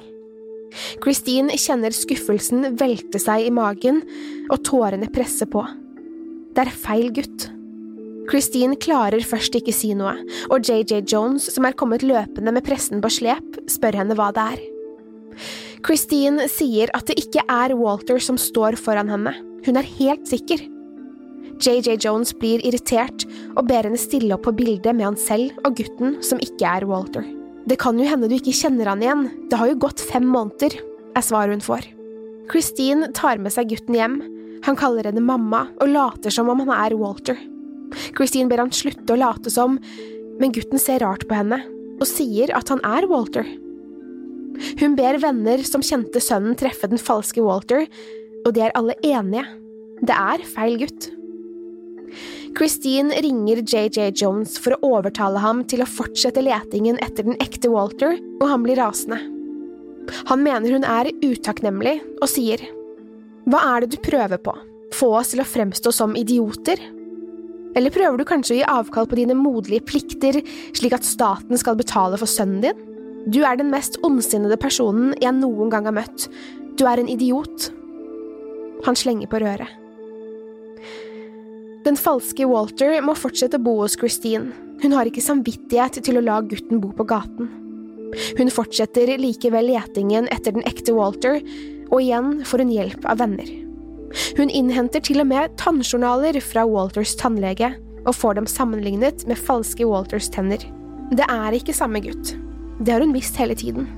Christine 1.03 1.57
kjenner 1.59 1.95
skuffelsen 1.95 2.77
velte 2.81 3.21
seg 3.23 3.49
i 3.49 3.55
magen, 3.55 4.03
og 4.51 4.63
tårene 4.67 5.11
presser 5.13 5.51
på. 5.51 5.63
Det 6.55 6.65
er 6.65 6.75
feil 6.75 7.11
gutt. 7.15 7.51
Christine 8.31 8.77
klarer 8.79 9.25
først 9.27 9.57
ikke 9.59 9.75
si 9.75 9.91
noe, 9.99 10.15
og 10.55 10.63
JJ 10.63 11.03
Jones, 11.11 11.49
som 11.51 11.67
er 11.67 11.75
kommet 11.75 12.05
løpende 12.07 12.53
med 12.55 12.65
pressen 12.67 13.03
på 13.03 13.11
slep, 13.11 13.59
spør 13.71 13.99
henne 14.03 14.15
hva 14.19 14.31
det 14.37 14.45
er. 14.55 14.63
Christine 15.83 16.47
sier 16.53 16.93
at 16.95 17.09
det 17.09 17.19
ikke 17.19 17.43
er 17.51 17.75
Walter 17.79 18.21
som 18.23 18.39
står 18.39 18.79
foran 18.79 19.11
henne, 19.11 19.35
hun 19.67 19.81
er 19.81 19.89
helt 19.99 20.31
sikker. 20.31 20.63
JJ 21.61 21.99
Jones 22.07 22.33
blir 22.41 22.63
irritert 22.65 23.27
og 23.57 23.67
ber 23.69 23.85
henne 23.89 24.01
stille 24.01 24.33
opp 24.37 24.47
på 24.47 24.55
bildet 24.57 24.95
med 24.95 25.11
han 25.11 25.19
selv 25.21 25.57
og 25.67 25.77
gutten 25.81 26.21
som 26.25 26.41
ikke 26.41 26.69
er 26.69 26.87
Walter. 26.89 27.27
Det 27.69 27.77
kan 27.83 27.99
jo 28.01 28.07
hende 28.09 28.31
du 28.31 28.39
ikke 28.39 28.57
kjenner 28.57 28.89
han 28.89 29.03
igjen, 29.05 29.27
det 29.51 29.59
har 29.61 29.69
jo 29.69 29.81
gått 29.83 30.01
fem 30.01 30.25
måneder, 30.31 30.79
er 31.19 31.25
svaret 31.27 31.59
hun 31.59 31.65
får. 31.65 31.89
Christine 32.51 33.11
tar 33.17 33.43
med 33.43 33.53
seg 33.55 33.69
gutten 33.75 33.99
hjem, 33.99 34.21
han 34.65 34.79
kaller 34.79 35.09
henne 35.09 35.23
mamma 35.25 35.67
og 35.81 35.91
later 35.91 36.33
som 36.35 36.49
om 36.53 36.63
han 36.65 36.77
er 36.79 36.97
Walter. 37.01 37.37
Christine 38.17 38.51
ber 38.51 38.63
han 38.63 38.73
slutte 38.75 39.15
å 39.15 39.21
late 39.21 39.53
som, 39.53 39.79
men 40.41 40.55
gutten 40.55 40.81
ser 40.81 41.03
rart 41.05 41.27
på 41.29 41.37
henne 41.37 41.61
og 42.01 42.09
sier 42.09 42.53
at 42.57 42.71
han 42.73 42.81
er 42.87 43.07
Walter. 43.11 43.47
Hun 44.81 44.97
ber 44.97 45.21
venner 45.21 45.63
som 45.69 45.85
kjente 45.85 46.21
sønnen 46.23 46.57
treffe 46.59 46.89
den 46.91 47.01
falske 47.01 47.43
Walter, 47.45 47.87
og 48.47 48.55
de 48.57 48.65
er 48.65 48.77
alle 48.79 48.97
enige. 49.05 49.45
Det 50.01 50.17
er 50.17 50.45
feil 50.49 50.79
gutt. 50.81 51.11
Christine 52.57 53.15
ringer 53.23 53.61
JJ 53.63 54.11
Jones 54.19 54.57
for 54.59 54.75
å 54.75 54.95
overtale 54.97 55.39
ham 55.43 55.63
til 55.71 55.85
å 55.85 55.89
fortsette 55.89 56.43
letingen 56.43 56.99
etter 57.05 57.29
den 57.29 57.39
ekte 57.43 57.71
Walter, 57.71 58.17
og 58.41 58.49
han 58.51 58.65
blir 58.65 58.81
rasende. 58.81 59.21
Han 60.33 60.43
mener 60.43 60.73
hun 60.75 60.87
er 60.89 61.13
utakknemlig, 61.23 62.01
og 62.19 62.29
sier 62.33 62.65
Hva 63.51 63.61
er 63.75 63.85
det 63.85 63.95
du 63.95 64.01
prøver 64.03 64.41
på, 64.43 64.57
få 64.97 65.13
oss 65.21 65.35
til 65.35 65.45
å 65.45 65.49
fremstå 65.49 65.93
som 65.95 66.17
idioter? 66.19 66.81
Eller 67.79 67.95
prøver 67.95 68.19
du 68.19 68.27
kanskje 68.27 68.57
å 68.57 68.59
gi 68.59 68.69
avkall 68.69 69.07
på 69.11 69.19
dine 69.21 69.37
moderlige 69.39 69.87
plikter, 69.87 70.41
slik 70.77 70.97
at 70.97 71.07
staten 71.07 71.59
skal 71.61 71.79
betale 71.79 72.19
for 72.19 72.31
sønnen 72.31 72.65
din? 72.65 72.87
Du 73.31 73.43
er 73.45 73.59
den 73.61 73.71
mest 73.71 73.99
ondsinnede 74.07 74.59
personen 74.61 75.13
jeg 75.21 75.37
noen 75.37 75.71
gang 75.73 75.87
har 75.87 75.95
møtt. 75.95 76.27
Du 76.81 76.87
er 76.89 77.03
en 77.03 77.11
idiot. 77.11 77.69
Han 78.87 78.97
slenger 78.97 79.31
på 79.31 79.43
røret. 79.43 79.77
Den 81.85 81.97
falske 81.97 82.45
Walter 82.49 82.99
må 83.05 83.15
fortsette 83.17 83.57
å 83.57 83.65
bo 83.65 83.79
hos 83.81 83.97
Christine. 84.01 84.53
Hun 84.83 84.93
har 84.97 85.09
ikke 85.09 85.25
samvittighet 85.25 86.01
til 86.05 86.19
å 86.19 86.25
la 86.25 86.41
gutten 86.45 86.81
bo 86.81 86.93
på 86.97 87.07
gaten. 87.09 87.49
Hun 88.37 88.53
fortsetter 88.53 89.15
likevel 89.21 89.71
letingen 89.71 90.29
etter 90.35 90.57
den 90.57 90.67
ekte 90.69 90.97
Walter, 90.97 91.39
og 91.91 92.01
igjen 92.03 92.41
får 92.47 92.65
hun 92.65 92.75
hjelp 92.75 93.07
av 93.09 93.21
venner. 93.23 93.70
Hun 94.39 94.51
innhenter 94.51 95.03
til 95.05 95.23
og 95.23 95.29
med 95.31 95.55
tannjournaler 95.61 96.41
fra 96.43 96.67
Walters 96.67 97.15
tannlege, 97.19 97.73
og 98.07 98.17
får 98.17 98.39
dem 98.39 98.49
sammenlignet 98.49 99.27
med 99.29 99.39
falske 99.39 99.87
Walters 99.87 100.31
tenner. 100.33 100.63
Det 101.15 101.27
er 101.27 101.57
ikke 101.57 101.77
samme 101.77 102.03
gutt. 102.03 102.35
Det 102.81 102.95
har 102.95 103.05
hun 103.05 103.15
visst 103.15 103.37
hele 103.41 103.57
tiden. 103.59 103.89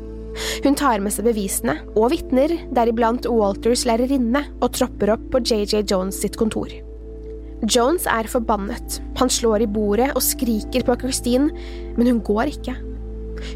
Hun 0.64 0.77
tar 0.79 1.03
med 1.05 1.12
seg 1.14 1.27
bevisene, 1.29 1.77
og 1.94 2.11
vitner, 2.14 2.55
deriblant 2.75 3.29
Walters 3.29 3.85
lærerinne, 3.88 4.46
og 4.61 4.72
tropper 4.77 5.14
opp 5.16 5.29
på 5.33 5.42
JJ 5.44 5.85
Jones 5.85 6.22
sitt 6.25 6.38
kontor. 6.40 6.72
Jones 7.62 8.09
er 8.11 8.27
forbannet. 8.27 8.98
Han 9.20 9.31
slår 9.31 9.62
i 9.62 9.70
bordet 9.70 10.11
og 10.16 10.25
skriker 10.25 10.83
på 10.87 10.96
Christine, 11.05 11.53
men 11.98 12.11
hun 12.11 12.25
går 12.27 12.57
ikke. 12.57 12.75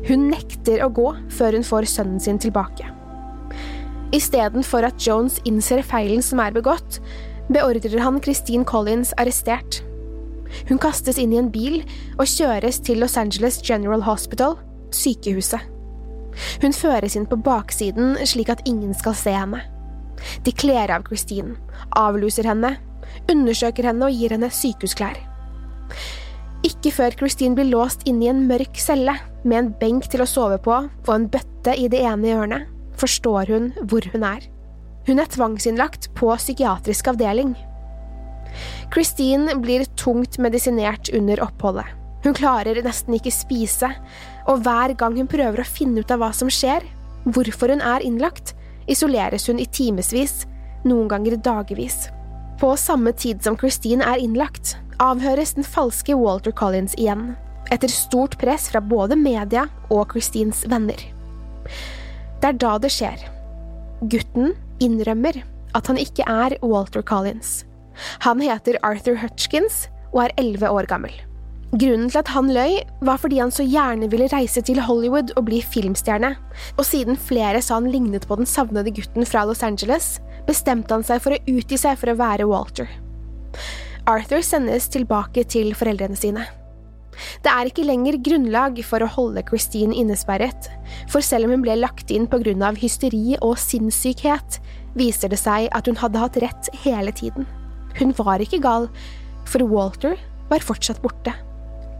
Hun 0.06 0.28
nekter 0.30 0.84
å 0.84 0.92
gå 0.94 1.08
før 1.34 1.58
hun 1.58 1.66
får 1.66 1.88
sønnen 1.90 2.22
sin 2.22 2.38
tilbake. 2.42 2.95
Istedenfor 4.14 4.86
at 4.86 5.00
Jones 5.02 5.40
innser 5.48 5.82
feilen 5.86 6.22
som 6.22 6.40
er 6.42 6.54
begått, 6.54 7.00
beordrer 7.52 8.00
han 8.02 8.20
Christine 8.22 8.66
Collins 8.66 9.12
arrestert. 9.18 9.82
Hun 10.68 10.78
kastes 10.82 11.18
inn 11.18 11.34
i 11.34 11.40
en 11.40 11.50
bil 11.50 11.80
og 12.16 12.26
kjøres 12.30 12.78
til 12.86 13.02
Los 13.02 13.16
Angeles 13.18 13.58
General 13.66 14.02
Hospital, 14.06 14.56
sykehuset. 14.94 15.62
Hun 16.62 16.74
føres 16.76 17.16
inn 17.16 17.26
på 17.26 17.38
baksiden 17.40 18.14
slik 18.28 18.50
at 18.52 18.62
ingen 18.68 18.94
skal 18.94 19.16
se 19.16 19.32
henne. 19.34 19.62
De 20.44 20.52
kler 20.52 20.90
av 20.92 21.04
Christine, 21.08 21.56
avluser 21.96 22.46
henne 22.48 22.76
undersøker 23.30 23.90
henne 23.90 24.06
og 24.08 24.14
gir 24.14 24.34
henne 24.34 24.50
sykehusklær. 24.52 25.18
Ikke 26.66 26.90
før 26.94 27.14
Christine 27.18 27.56
blir 27.58 27.68
låst 27.70 28.06
inne 28.08 28.26
i 28.26 28.30
en 28.32 28.46
mørk 28.48 28.78
celle 28.80 29.14
med 29.44 29.58
en 29.58 29.74
benk 29.80 30.08
til 30.10 30.24
å 30.24 30.28
sove 30.28 30.58
på 30.62 30.74
og 30.76 31.12
en 31.14 31.28
bøtte 31.30 31.76
i 31.78 31.88
det 31.92 32.02
ene 32.02 32.32
hjørnet, 32.32 32.66
forstår 33.00 33.52
hun 33.52 33.72
hvor 33.82 34.06
hun 34.12 34.26
er. 34.26 34.44
Hun 35.06 35.22
er 35.22 35.30
tvangsinnlagt 35.30 36.10
på 36.18 36.32
psykiatrisk 36.34 37.12
avdeling. 37.12 37.54
Christine 38.94 39.54
blir 39.60 39.84
tungt 39.98 40.38
medisinert 40.38 41.10
under 41.14 41.42
oppholdet. 41.44 41.86
Hun 42.24 42.34
klarer 42.34 42.80
nesten 42.82 43.14
ikke 43.14 43.30
spise, 43.30 43.92
og 44.50 44.64
hver 44.66 44.96
gang 44.98 45.14
hun 45.18 45.30
prøver 45.30 45.62
å 45.62 45.68
finne 45.68 46.02
ut 46.02 46.10
av 46.10 46.22
hva 46.22 46.32
som 46.34 46.50
skjer, 46.50 46.82
hvorfor 47.26 47.70
hun 47.70 47.84
er 47.84 48.02
innlagt, 48.02 48.54
isoleres 48.90 49.46
hun 49.50 49.60
i 49.62 49.68
timevis, 49.70 50.44
noen 50.86 51.10
ganger 51.10 51.38
dagevis. 51.38 52.08
På 52.58 52.72
samme 52.80 53.12
tid 53.12 53.44
som 53.44 53.58
Christine 53.60 54.06
er 54.06 54.22
innlagt, 54.22 54.74
avhøres 55.02 55.54
den 55.58 55.66
falske 55.66 56.16
Walter 56.18 56.54
Collins 56.56 56.96
igjen, 56.98 57.34
etter 57.70 57.90
stort 57.92 58.38
press 58.40 58.70
fra 58.72 58.80
både 58.80 59.18
media 59.18 59.66
og 59.90 60.14
Christines 60.14 60.64
venner. 60.70 61.15
Det 62.40 62.52
er 62.52 62.58
da 62.60 62.76
det 62.82 62.92
skjer. 62.92 63.22
Gutten 64.12 64.52
innrømmer 64.82 65.40
at 65.76 65.88
han 65.90 66.00
ikke 66.00 66.24
er 66.28 66.56
Walter 66.64 67.04
Collins. 67.04 67.64
Han 68.24 68.42
heter 68.44 68.78
Arthur 68.84 69.16
Hutchkins 69.22 69.86
og 70.12 70.26
er 70.26 70.36
elleve 70.40 70.70
år 70.72 70.88
gammel. 70.90 71.14
Grunnen 71.76 72.08
til 72.08 72.20
at 72.20 72.30
han 72.30 72.52
løy, 72.54 72.76
var 73.04 73.18
fordi 73.20 73.40
han 73.42 73.50
så 73.52 73.64
gjerne 73.66 74.08
ville 74.12 74.28
reise 74.32 74.62
til 74.64 74.78
Hollywood 74.80 75.32
og 75.36 75.48
bli 75.48 75.58
filmstjerne, 75.64 76.30
og 76.78 76.84
siden 76.86 77.18
flere 77.18 77.60
sa 77.64 77.80
han 77.80 77.90
lignet 77.90 78.28
på 78.28 78.38
den 78.38 78.48
savnede 78.48 78.94
gutten 78.94 79.26
fra 79.26 79.42
Los 79.48 79.64
Angeles, 79.66 80.20
bestemte 80.46 80.94
han 80.94 81.04
seg 81.04 81.20
for 81.24 81.34
å 81.34 81.42
utgi 81.50 81.80
seg 81.80 81.98
for 81.98 82.12
å 82.12 82.18
være 82.20 82.46
Walter. 82.48 82.88
Arthur 84.06 84.44
sendes 84.46 84.86
tilbake 84.94 85.42
til 85.50 85.74
foreldrene 85.74 86.16
sine. 86.16 86.46
Det 87.44 87.52
er 87.52 87.68
ikke 87.68 87.86
lenger 87.86 88.18
grunnlag 88.24 88.80
for 88.86 89.02
å 89.02 89.10
holde 89.10 89.44
Christine 89.48 89.96
innesperret, 89.96 90.70
for 91.12 91.24
selv 91.24 91.48
om 91.48 91.56
hun 91.56 91.64
ble 91.64 91.78
lagt 91.80 92.12
inn 92.14 92.28
på 92.30 92.40
grunn 92.42 92.64
av 92.66 92.78
hysteri 92.80 93.38
og 93.40 93.56
sinnssykhet, 93.60 94.60
viser 94.96 95.32
det 95.32 95.40
seg 95.40 95.68
at 95.76 95.88
hun 95.88 95.98
hadde 96.00 96.22
hatt 96.22 96.40
rett 96.44 96.70
hele 96.84 97.12
tiden. 97.16 97.48
Hun 97.96 98.12
var 98.18 98.42
ikke 98.44 98.62
gal, 98.64 98.88
for 99.48 99.64
Walter 99.70 100.16
var 100.50 100.64
fortsatt 100.64 101.02
borte. 101.04 101.34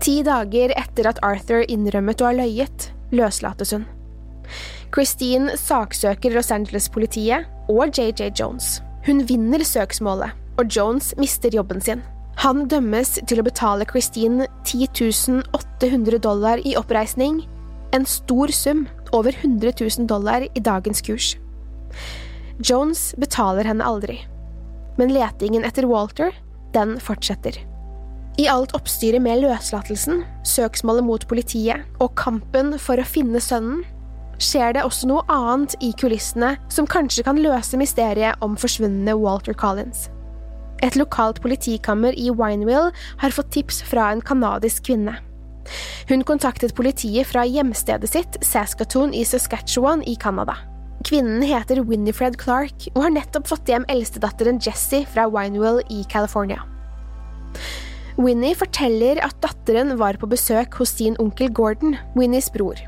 Ti 0.05 0.21
dager 0.27 0.75
etter 0.77 1.09
at 1.09 1.21
Arthur 1.25 1.65
innrømmet 1.73 2.21
å 2.21 2.29
ha 2.29 2.37
løyet, 2.37 2.91
løslates 3.17 3.73
hun. 3.73 3.87
Christine 4.95 5.57
saksøker 5.59 6.37
Los 6.37 6.53
Angeles-politiet 6.55 7.49
og 7.73 7.97
JJ 7.97 8.31
Jones. 8.39 8.77
Hun 9.07 9.25
vinner 9.29 9.65
søksmålet, 9.67 10.37
og 10.61 10.71
Jones 10.73 11.13
mister 11.21 11.53
jobben 11.55 11.83
sin. 11.83 12.05
Han 12.43 12.67
dømmes 12.69 13.15
til 13.25 13.41
å 13.41 13.47
betale 13.47 13.87
Christine 13.89 14.47
10 14.69 15.41
800 15.57 16.21
dollar 16.21 16.61
i 16.69 16.75
oppreisning, 16.77 17.41
en 17.97 18.05
stor 18.05 18.53
sum, 18.53 18.85
over 19.17 19.33
100 19.33 19.73
000 19.81 20.09
dollar 20.11 20.45
i 20.45 20.61
dagens 20.61 21.01
kurs. 21.07 21.35
Jones 22.61 23.15
betaler 23.21 23.65
henne 23.69 23.85
aldri, 23.85 24.19
men 25.01 25.15
letingen 25.15 25.65
etter 25.65 25.89
Walter, 25.89 26.35
den 26.77 26.97
fortsetter. 27.01 27.57
I 28.37 28.49
alt 28.53 28.75
oppstyret 28.77 29.23
med 29.25 29.41
løslatelsen, 29.41 30.21
søksmålet 30.45 31.07
mot 31.09 31.23
politiet 31.29 31.87
og 32.05 32.13
kampen 32.21 32.75
for 32.81 33.01
å 33.01 33.09
finne 33.09 33.41
sønnen, 33.41 33.81
skjer 34.37 34.75
det 34.77 34.85
også 34.85 35.09
noe 35.09 35.25
annet 35.33 35.73
i 35.81 35.95
kulissene 35.97 36.59
som 36.69 36.89
kanskje 36.89 37.25
kan 37.25 37.41
løse 37.41 37.81
mysteriet 37.81 38.37
om 38.45 38.59
forsvunne 38.61 39.17
Walter 39.17 39.57
Collins. 39.57 40.11
Et 40.85 40.97
lokalt 40.99 41.41
politikammer 41.45 42.17
i 42.19 42.29
Wineville 42.31 42.93
har 43.23 43.35
fått 43.35 43.55
tips 43.57 43.81
fra 43.87 44.11
en 44.13 44.21
canadisk 44.21 44.89
kvinne. 44.91 45.17
Hun 46.11 46.23
kontaktet 46.27 46.77
politiet 46.79 47.27
fra 47.27 47.43
hjemstedet 47.49 48.11
sitt, 48.13 48.39
Saskatoon 48.45 49.15
i 49.17 49.25
Saskatchewan 49.27 50.05
i 50.07 50.15
Canada. 50.21 50.55
Kvinnen 51.07 51.43
heter 51.47 51.83
Winifred 51.87 52.39
Clark 52.41 52.89
og 52.95 53.03
har 53.05 53.15
nettopp 53.15 53.49
fått 53.51 53.69
hjem 53.71 53.87
eldstedatteren 53.93 54.61
Jessie 54.63 55.07
fra 55.11 55.27
Wineville 55.31 55.85
i 55.93 56.03
California. 56.11 56.63
Winnie 58.17 58.57
forteller 58.57 59.21
at 59.25 59.37
datteren 59.45 59.93
var 60.01 60.17
på 60.17 60.29
besøk 60.31 60.79
hos 60.81 60.95
sin 60.97 61.19
onkel 61.21 61.51
Gordon, 61.53 61.99
Winnies 62.17 62.49
bror. 62.53 62.79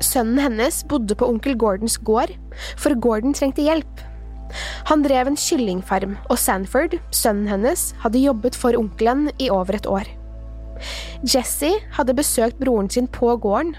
Sønnen 0.00 0.40
hennes 0.40 0.82
bodde 0.88 1.16
på 1.16 1.28
onkel 1.28 1.56
Gordons 1.60 1.98
gård, 2.04 2.32
for 2.80 2.96
Gordon 3.00 3.36
trengte 3.36 3.64
hjelp, 3.64 4.00
han 4.86 5.02
drev 5.04 5.30
en 5.30 5.38
kyllingfarm, 5.38 6.14
og 6.30 6.38
Sanford, 6.38 6.96
sønnen 7.14 7.50
hennes, 7.50 7.90
hadde 8.04 8.22
jobbet 8.22 8.56
for 8.58 8.78
onkelen 8.78 9.30
i 9.42 9.50
over 9.52 9.78
et 9.78 9.88
år. 9.90 10.08
Jesse 11.26 11.72
hadde 11.96 12.16
besøkt 12.16 12.60
broren 12.60 12.90
sin 12.92 13.08
på 13.08 13.32
gården, 13.42 13.74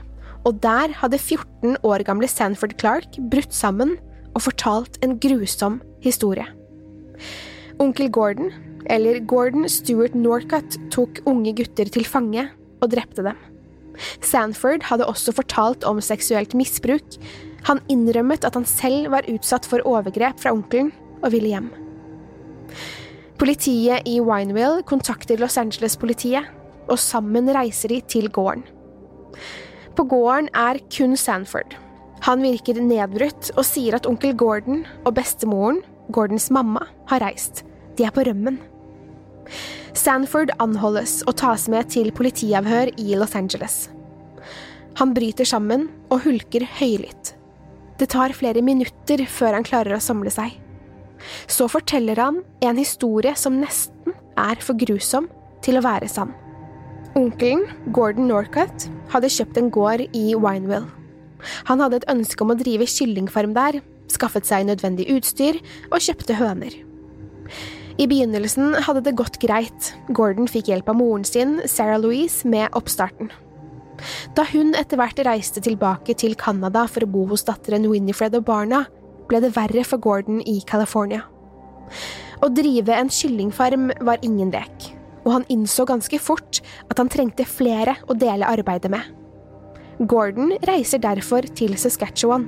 og 0.48 0.62
der 0.64 0.94
hadde 1.02 1.20
14 1.20 1.78
år 1.84 2.04
gamle 2.08 2.30
Sanford 2.32 2.78
Clark 2.80 3.18
brutt 3.32 3.54
sammen 3.54 3.98
og 4.34 4.44
fortalt 4.46 5.00
en 5.04 5.18
grusom 5.20 5.82
historie. 6.04 6.46
Onkel 7.82 8.10
Gordon, 8.14 8.52
eller 8.90 9.20
Gordon 9.28 9.68
Stuart 9.70 10.16
Norcutt, 10.16 10.78
tok 10.94 11.22
unge 11.30 11.54
gutter 11.58 11.90
til 11.92 12.08
fange 12.08 12.48
og 12.82 12.92
drepte 12.94 13.26
dem. 13.26 13.38
Sanford 14.22 14.86
hadde 14.88 15.08
også 15.10 15.34
fortalt 15.34 15.86
om 15.90 16.02
seksuelt 16.04 16.54
misbruk, 16.58 17.18
han 17.68 17.82
innrømmet 17.92 18.46
at 18.48 18.56
han 18.56 18.66
selv 18.68 19.12
var 19.14 19.28
utsatt 19.32 19.68
for 19.68 19.84
overgrep 19.88 20.40
fra 20.40 20.54
onkelen 20.56 20.94
og 21.22 21.32
ville 21.34 21.52
hjem. 21.52 21.68
Politiet 23.38 24.08
i 24.10 24.18
Wineville 24.24 24.86
kontakter 24.88 25.38
Los 25.42 25.60
Angeles-politiet, 25.62 26.48
og 26.88 26.98
sammen 27.02 27.52
reiser 27.54 27.92
de 27.92 28.00
til 28.10 28.32
gården. 28.34 28.64
På 29.98 30.06
gården 30.08 30.50
er 30.56 30.80
kun 30.94 31.18
Sanford. 31.20 31.76
Han 32.26 32.42
virker 32.42 32.80
nedbrutt 32.82 33.52
og 33.56 33.66
sier 33.68 33.98
at 33.98 34.08
onkel 34.10 34.34
Gordon 34.38 34.86
og 35.06 35.14
bestemoren, 35.20 35.84
Gordons 36.14 36.50
mamma, 36.54 36.88
har 37.12 37.22
reist. 37.22 37.64
De 37.98 38.08
er 38.08 38.14
på 38.16 38.26
rømmen. 38.26 38.58
Sanford 39.98 40.54
anholdes 40.62 41.20
og 41.28 41.38
tas 41.42 41.68
med 41.72 41.92
til 41.94 42.12
politiavhør 42.16 42.94
i 42.98 43.18
Los 43.20 43.36
Angeles. 43.38 43.88
Han 44.98 45.14
bryter 45.14 45.46
sammen 45.46 45.90
og 46.10 46.24
hulker 46.26 46.66
høylytt. 46.80 47.37
Det 47.98 48.10
tar 48.14 48.36
flere 48.38 48.62
minutter 48.62 49.24
før 49.26 49.58
han 49.58 49.66
klarer 49.66 49.98
å 49.98 50.04
samle 50.04 50.32
seg. 50.34 50.54
Så 51.50 51.66
forteller 51.72 52.20
han 52.22 52.44
en 52.62 52.78
historie 52.78 53.34
som 53.40 53.58
nesten 53.58 54.14
er 54.38 54.62
for 54.62 54.78
grusom 54.78 55.30
til 55.66 55.80
å 55.80 55.86
være 55.86 56.10
sann. 56.12 56.36
Onkelen, 57.18 57.66
Gordon 57.96 58.30
Norcutt, 58.30 58.86
hadde 59.10 59.32
kjøpt 59.34 59.58
en 59.58 59.72
gård 59.74 60.04
i 60.14 60.26
Wineville. 60.38 60.86
Han 61.70 61.82
hadde 61.82 62.02
et 62.02 62.10
ønske 62.12 62.44
om 62.46 62.54
å 62.54 62.58
drive 62.60 62.86
kyllingfarm 62.90 63.56
der, 63.58 63.80
skaffet 64.14 64.46
seg 64.46 64.68
nødvendig 64.68 65.08
utstyr 65.16 65.58
og 65.90 66.04
kjøpte 66.04 66.38
høner. 66.38 66.76
I 67.98 68.06
begynnelsen 68.06 68.76
hadde 68.86 69.02
det 69.08 69.16
gått 69.18 69.40
greit, 69.42 69.92
Gordon 70.14 70.50
fikk 70.50 70.70
hjelp 70.70 70.92
av 70.94 71.00
moren 71.00 71.26
sin, 71.26 71.58
Sarah 71.66 71.98
Louise, 71.98 72.46
med 72.46 72.70
oppstarten. 72.78 73.32
Da 74.38 74.46
hun 74.52 74.74
etter 74.78 75.00
hvert 75.00 75.20
reiste 75.26 75.64
tilbake 75.64 76.16
til 76.18 76.36
Canada 76.40 76.86
for 76.92 77.06
å 77.06 77.10
bo 77.12 77.26
hos 77.32 77.46
datteren 77.48 77.88
Winifred 77.90 78.36
og 78.38 78.46
barna, 78.48 78.86
ble 79.28 79.42
det 79.44 79.54
verre 79.58 79.84
for 79.88 80.02
Gordon 80.04 80.42
i 80.46 80.60
California. 80.68 81.24
Å 82.44 82.50
drive 82.54 82.94
en 82.94 83.10
kyllingfarm 83.12 83.90
var 84.06 84.22
ingen 84.26 84.52
lek, 84.54 84.92
og 85.26 85.34
han 85.40 85.48
innså 85.52 85.88
ganske 85.90 86.20
fort 86.22 86.62
at 86.88 87.00
han 87.02 87.10
trengte 87.12 87.48
flere 87.50 87.98
å 88.08 88.16
dele 88.18 88.48
arbeidet 88.48 88.92
med. 88.94 89.04
Gordon 89.98 90.54
reiser 90.70 91.02
derfor 91.02 91.48
til 91.58 91.74
Saskatchewan. 91.82 92.46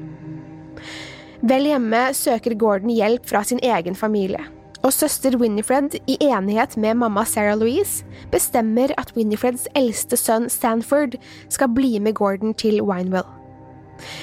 Vel 1.50 1.72
hjemme 1.72 2.10
søker 2.14 2.54
Gordon 2.60 2.94
hjelp 2.94 3.26
fra 3.26 3.42
sin 3.48 3.62
egen 3.64 3.98
familie 3.98 4.44
og 4.84 4.94
søster 4.96 5.36
Winifred, 5.38 5.98
i 6.08 6.18
enighet 6.22 6.78
med 6.78 6.94
mamma 7.02 7.26
Sarah 7.28 7.58
Louise, 7.60 8.06
bestemmer 8.32 8.94
at 8.98 9.12
Winifreds 9.18 9.68
eldste 9.76 10.18
sønn 10.18 10.48
Stanford 10.50 11.18
skal 11.52 11.72
bli 11.76 11.98
med 12.00 12.16
Gordon 12.20 12.54
til 12.54 12.82
Winewell. 12.82 13.28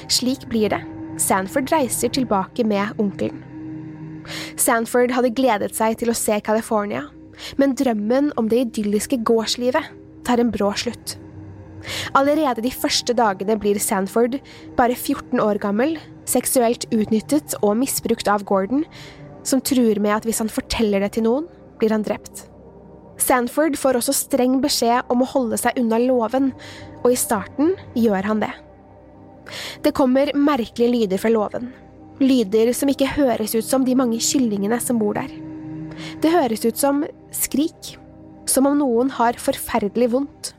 Slik 0.08 0.48
blir 0.48 0.72
det. 0.72 0.80
Sanford 1.20 1.72
reiser 1.72 2.12
tilbake 2.12 2.64
med 2.64 2.96
onkelen. 3.00 3.42
Sanford 4.56 5.12
hadde 5.14 5.34
gledet 5.36 5.76
seg 5.76 5.96
til 6.00 6.10
å 6.12 6.16
se 6.16 6.40
California, 6.44 7.06
men 7.60 7.76
drømmen 7.76 8.32
om 8.40 8.48
det 8.52 8.66
idylliske 8.66 9.20
gårdslivet 9.24 9.92
tar 10.26 10.42
en 10.42 10.50
brå 10.52 10.72
slutt. 10.76 11.16
Allerede 12.18 12.64
de 12.64 12.72
første 12.72 13.14
dagene 13.14 13.56
blir 13.60 13.78
Sanford, 13.78 14.40
bare 14.76 14.96
14 14.96 15.40
år 15.40 15.60
gammel, 15.62 15.96
seksuelt 16.26 16.88
utnyttet 16.90 17.54
og 17.62 17.76
misbrukt 17.78 18.28
av 18.28 18.44
Gordon, 18.48 18.84
som 19.48 19.62
truer 19.64 20.00
med 20.02 20.14
at 20.16 20.26
hvis 20.26 20.42
han 20.42 20.52
forteller 20.52 21.02
det 21.04 21.14
til 21.16 21.26
noen, 21.26 21.48
blir 21.80 21.94
han 21.94 22.04
drept. 22.06 22.46
Sanford 23.20 23.78
får 23.80 23.98
også 23.98 24.14
streng 24.16 24.58
beskjed 24.60 25.08
om 25.12 25.22
å 25.24 25.30
holde 25.30 25.58
seg 25.60 25.78
unna 25.80 25.98
låven, 26.02 26.50
og 27.02 27.12
i 27.12 27.18
starten 27.18 27.74
gjør 27.96 28.28
han 28.28 28.42
det. 28.44 28.52
Det 29.84 29.94
kommer 29.96 30.32
merkelige 30.36 30.92
lyder 30.92 31.22
fra 31.22 31.30
låven, 31.32 31.70
lyder 32.20 32.72
som 32.76 32.90
ikke 32.92 33.12
høres 33.14 33.54
ut 33.54 33.64
som 33.64 33.86
de 33.86 33.94
mange 33.98 34.20
kyllingene 34.22 34.78
som 34.82 35.00
bor 35.00 35.16
der. 35.16 35.30
Det 36.20 36.32
høres 36.32 36.66
ut 36.66 36.76
som 36.76 37.04
skrik, 37.34 37.94
som 38.46 38.68
om 38.68 38.76
noen 38.78 39.10
har 39.16 39.38
forferdelig 39.40 40.10
vondt. 40.12 40.52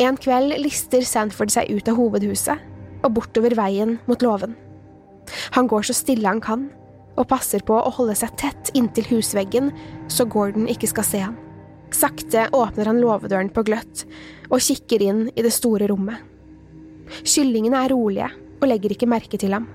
En 0.00 0.16
kveld 0.18 0.56
lister 0.62 1.04
Sanford 1.06 1.52
seg 1.52 1.70
ut 1.70 1.88
av 1.90 1.98
hovedhuset 2.00 2.66
og 3.04 3.14
bortover 3.16 3.54
veien 3.56 3.98
mot 4.08 4.22
låven. 4.24 4.56
Han 5.54 5.68
går 5.70 5.86
så 5.86 5.94
stille 5.96 6.26
han 6.26 6.40
kan, 6.42 6.68
og 7.20 7.28
passer 7.28 7.62
på 7.66 7.76
å 7.76 7.92
holde 7.92 8.16
seg 8.16 8.32
tett 8.40 8.72
inntil 8.78 9.06
husveggen 9.10 9.70
så 10.08 10.24
Gordon 10.30 10.68
ikke 10.72 10.88
skal 10.90 11.06
se 11.06 11.22
han. 11.26 11.36
Sakte 11.92 12.46
åpner 12.54 12.88
han 12.88 13.00
låvedøren 13.02 13.50
på 13.52 13.64
gløtt 13.66 14.06
og 14.48 14.62
kikker 14.62 15.02
inn 15.04 15.22
i 15.34 15.44
det 15.44 15.52
store 15.54 15.90
rommet. 15.90 16.18
Kyllingene 17.26 17.84
er 17.84 17.92
rolige 17.92 18.30
og 18.60 18.68
legger 18.70 18.94
ikke 18.94 19.08
merke 19.10 19.40
til 19.40 19.54
ham. 19.56 19.66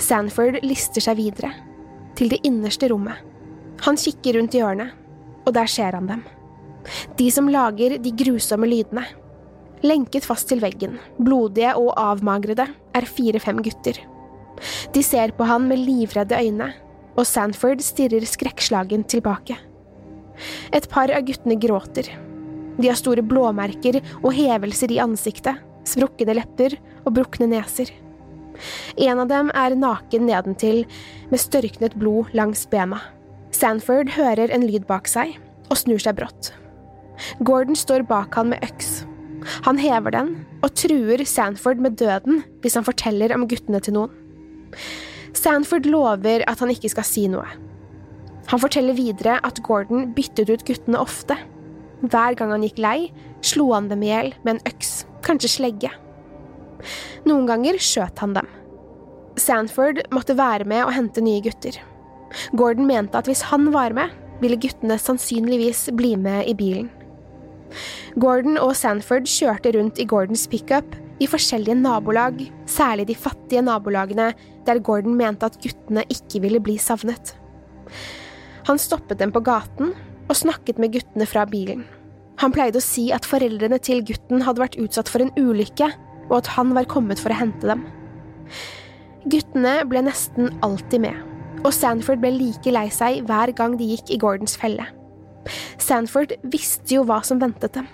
Sanford 0.00 0.58
lister 0.64 1.04
seg 1.04 1.18
videre, 1.20 1.52
til 2.18 2.32
det 2.32 2.40
innerste 2.48 2.88
rommet. 2.90 3.20
Han 3.84 3.98
kikker 4.00 4.38
rundt 4.38 4.56
hjørnet, 4.56 4.92
og 5.46 5.54
der 5.56 5.70
ser 5.70 5.96
han 5.96 6.08
dem. 6.10 6.24
De 7.16 7.28
som 7.32 7.48
lager 7.52 7.98
de 8.00 8.12
grusomme 8.16 8.68
lydene. 8.68 9.04
Lenket 9.84 10.26
fast 10.28 10.48
til 10.50 10.60
veggen, 10.60 10.98
blodige 11.20 11.72
og 11.80 11.94
avmagrede, 11.96 12.66
er 12.96 13.08
fire–fem 13.08 13.62
gutter. 13.64 14.00
De 14.94 15.02
ser 15.04 15.34
på 15.36 15.46
han 15.48 15.68
med 15.70 15.82
livredde 15.82 16.36
øyne, 16.36 16.70
og 17.16 17.26
Sanford 17.28 17.82
stirrer 17.84 18.24
skrekkslagen 18.28 19.04
tilbake. 19.08 19.56
Et 20.72 20.86
par 20.90 21.12
av 21.12 21.24
guttene 21.28 21.58
gråter. 21.60 22.08
De 22.80 22.88
har 22.88 22.98
store 22.98 23.24
blåmerker 23.26 24.00
og 24.22 24.32
hevelser 24.36 24.92
i 24.94 25.00
ansiktet, 25.02 25.58
sprukne 25.88 26.36
lepper 26.38 26.78
og 27.04 27.14
brukne 27.18 27.50
neser. 27.50 27.90
En 29.00 29.22
av 29.22 29.28
dem 29.30 29.50
er 29.56 29.76
naken 29.76 30.26
nedentil, 30.28 30.84
med 31.30 31.40
størknet 31.40 31.96
blod 32.00 32.32
langs 32.36 32.66
bena. 32.70 33.00
Sanford 33.54 34.12
hører 34.14 34.52
en 34.52 34.66
lyd 34.68 34.86
bak 34.88 35.08
seg 35.10 35.36
og 35.70 35.78
snur 35.80 36.00
seg 36.02 36.18
brått. 36.18 36.52
Gordon 37.44 37.76
står 37.76 38.04
bak 38.08 38.36
han 38.38 38.52
med 38.52 38.64
øks. 38.64 39.02
Han 39.66 39.80
hever 39.80 40.14
den 40.14 40.32
og 40.60 40.74
truer 40.76 41.24
Sanford 41.28 41.80
med 41.80 41.96
døden 42.00 42.42
hvis 42.60 42.76
han 42.76 42.86
forteller 42.86 43.32
om 43.36 43.46
guttene 43.48 43.80
til 43.84 43.96
noen. 43.96 44.19
Sanford 45.36 45.88
lover 45.88 46.44
at 46.50 46.62
han 46.62 46.72
ikke 46.72 46.90
skal 46.92 47.06
si 47.06 47.26
noe. 47.30 47.46
Han 48.50 48.60
forteller 48.62 48.96
videre 48.98 49.38
at 49.46 49.60
Gordon 49.66 50.10
byttet 50.16 50.50
ut 50.50 50.64
guttene 50.66 51.00
ofte. 51.00 51.36
Hver 52.02 52.36
gang 52.38 52.54
han 52.54 52.64
gikk 52.66 52.80
lei, 52.82 53.10
slo 53.46 53.70
han 53.74 53.90
dem 53.90 54.02
i 54.02 54.10
hjel 54.10 54.32
med 54.42 54.56
en 54.56 54.64
øks, 54.72 55.04
kanskje 55.26 55.52
slegge. 55.54 55.92
Noen 57.28 57.46
ganger 57.48 57.78
skjøt 57.80 58.22
han 58.24 58.34
dem. 58.38 58.48
Sanford 59.40 60.00
måtte 60.12 60.36
være 60.36 60.66
med 60.68 60.84
og 60.86 60.94
hente 60.96 61.22
nye 61.24 61.42
gutter. 61.44 61.76
Gordon 62.56 62.88
mente 62.88 63.18
at 63.18 63.28
hvis 63.30 63.44
han 63.50 63.70
var 63.74 63.94
med, 63.96 64.10
ville 64.40 64.58
guttene 64.60 64.96
sannsynligvis 64.98 65.88
bli 65.96 66.14
med 66.18 66.48
i 66.48 66.56
bilen. 66.56 66.88
Gordon 68.18 68.58
og 68.58 68.74
Sanford 68.74 69.28
kjørte 69.30 69.72
rundt 69.76 70.00
i 70.02 70.08
Gordons 70.08 70.48
pickup 70.50 70.96
i 71.20 71.28
forskjellige 71.28 71.76
nabolag, 71.76 72.40
særlig 72.68 73.06
de 73.10 73.16
fattige 73.18 73.62
nabolagene 73.64 74.30
der 74.66 74.80
Gordon 74.84 75.16
mente 75.18 75.46
at 75.46 75.58
guttene 75.60 76.04
ikke 76.08 76.40
ville 76.44 76.60
bli 76.64 76.78
savnet. 76.80 77.34
Han 78.68 78.80
stoppet 78.80 79.20
dem 79.20 79.32
på 79.32 79.42
gaten 79.44 79.92
og 80.30 80.36
snakket 80.38 80.78
med 80.78 80.94
guttene 80.94 81.26
fra 81.28 81.44
bilen. 81.48 81.84
Han 82.40 82.54
pleide 82.54 82.80
å 82.80 82.84
si 82.84 83.10
at 83.12 83.26
foreldrene 83.28 83.80
til 83.84 84.04
gutten 84.06 84.44
hadde 84.46 84.62
vært 84.62 84.78
utsatt 84.80 85.10
for 85.12 85.20
en 85.20 85.32
ulykke, 85.36 85.90
og 86.30 86.36
at 86.38 86.52
han 86.54 86.72
var 86.76 86.88
kommet 86.88 87.20
for 87.20 87.34
å 87.34 87.40
hente 87.40 87.66
dem. 87.68 87.82
Guttene 89.28 89.80
ble 89.90 90.04
nesten 90.06 90.54
alltid 90.64 91.04
med, 91.04 91.18
og 91.60 91.74
Sanford 91.76 92.22
ble 92.22 92.32
like 92.38 92.72
lei 92.72 92.86
seg 92.94 93.26
hver 93.28 93.52
gang 93.56 93.76
de 93.76 93.90
gikk 93.90 94.14
i 94.14 94.20
Gordons 94.22 94.56
felle. 94.56 94.86
Sanford 95.80 96.32
visste 96.52 96.94
jo 96.96 97.04
hva 97.08 97.20
som 97.26 97.40
ventet 97.42 97.74
dem. 97.76 97.88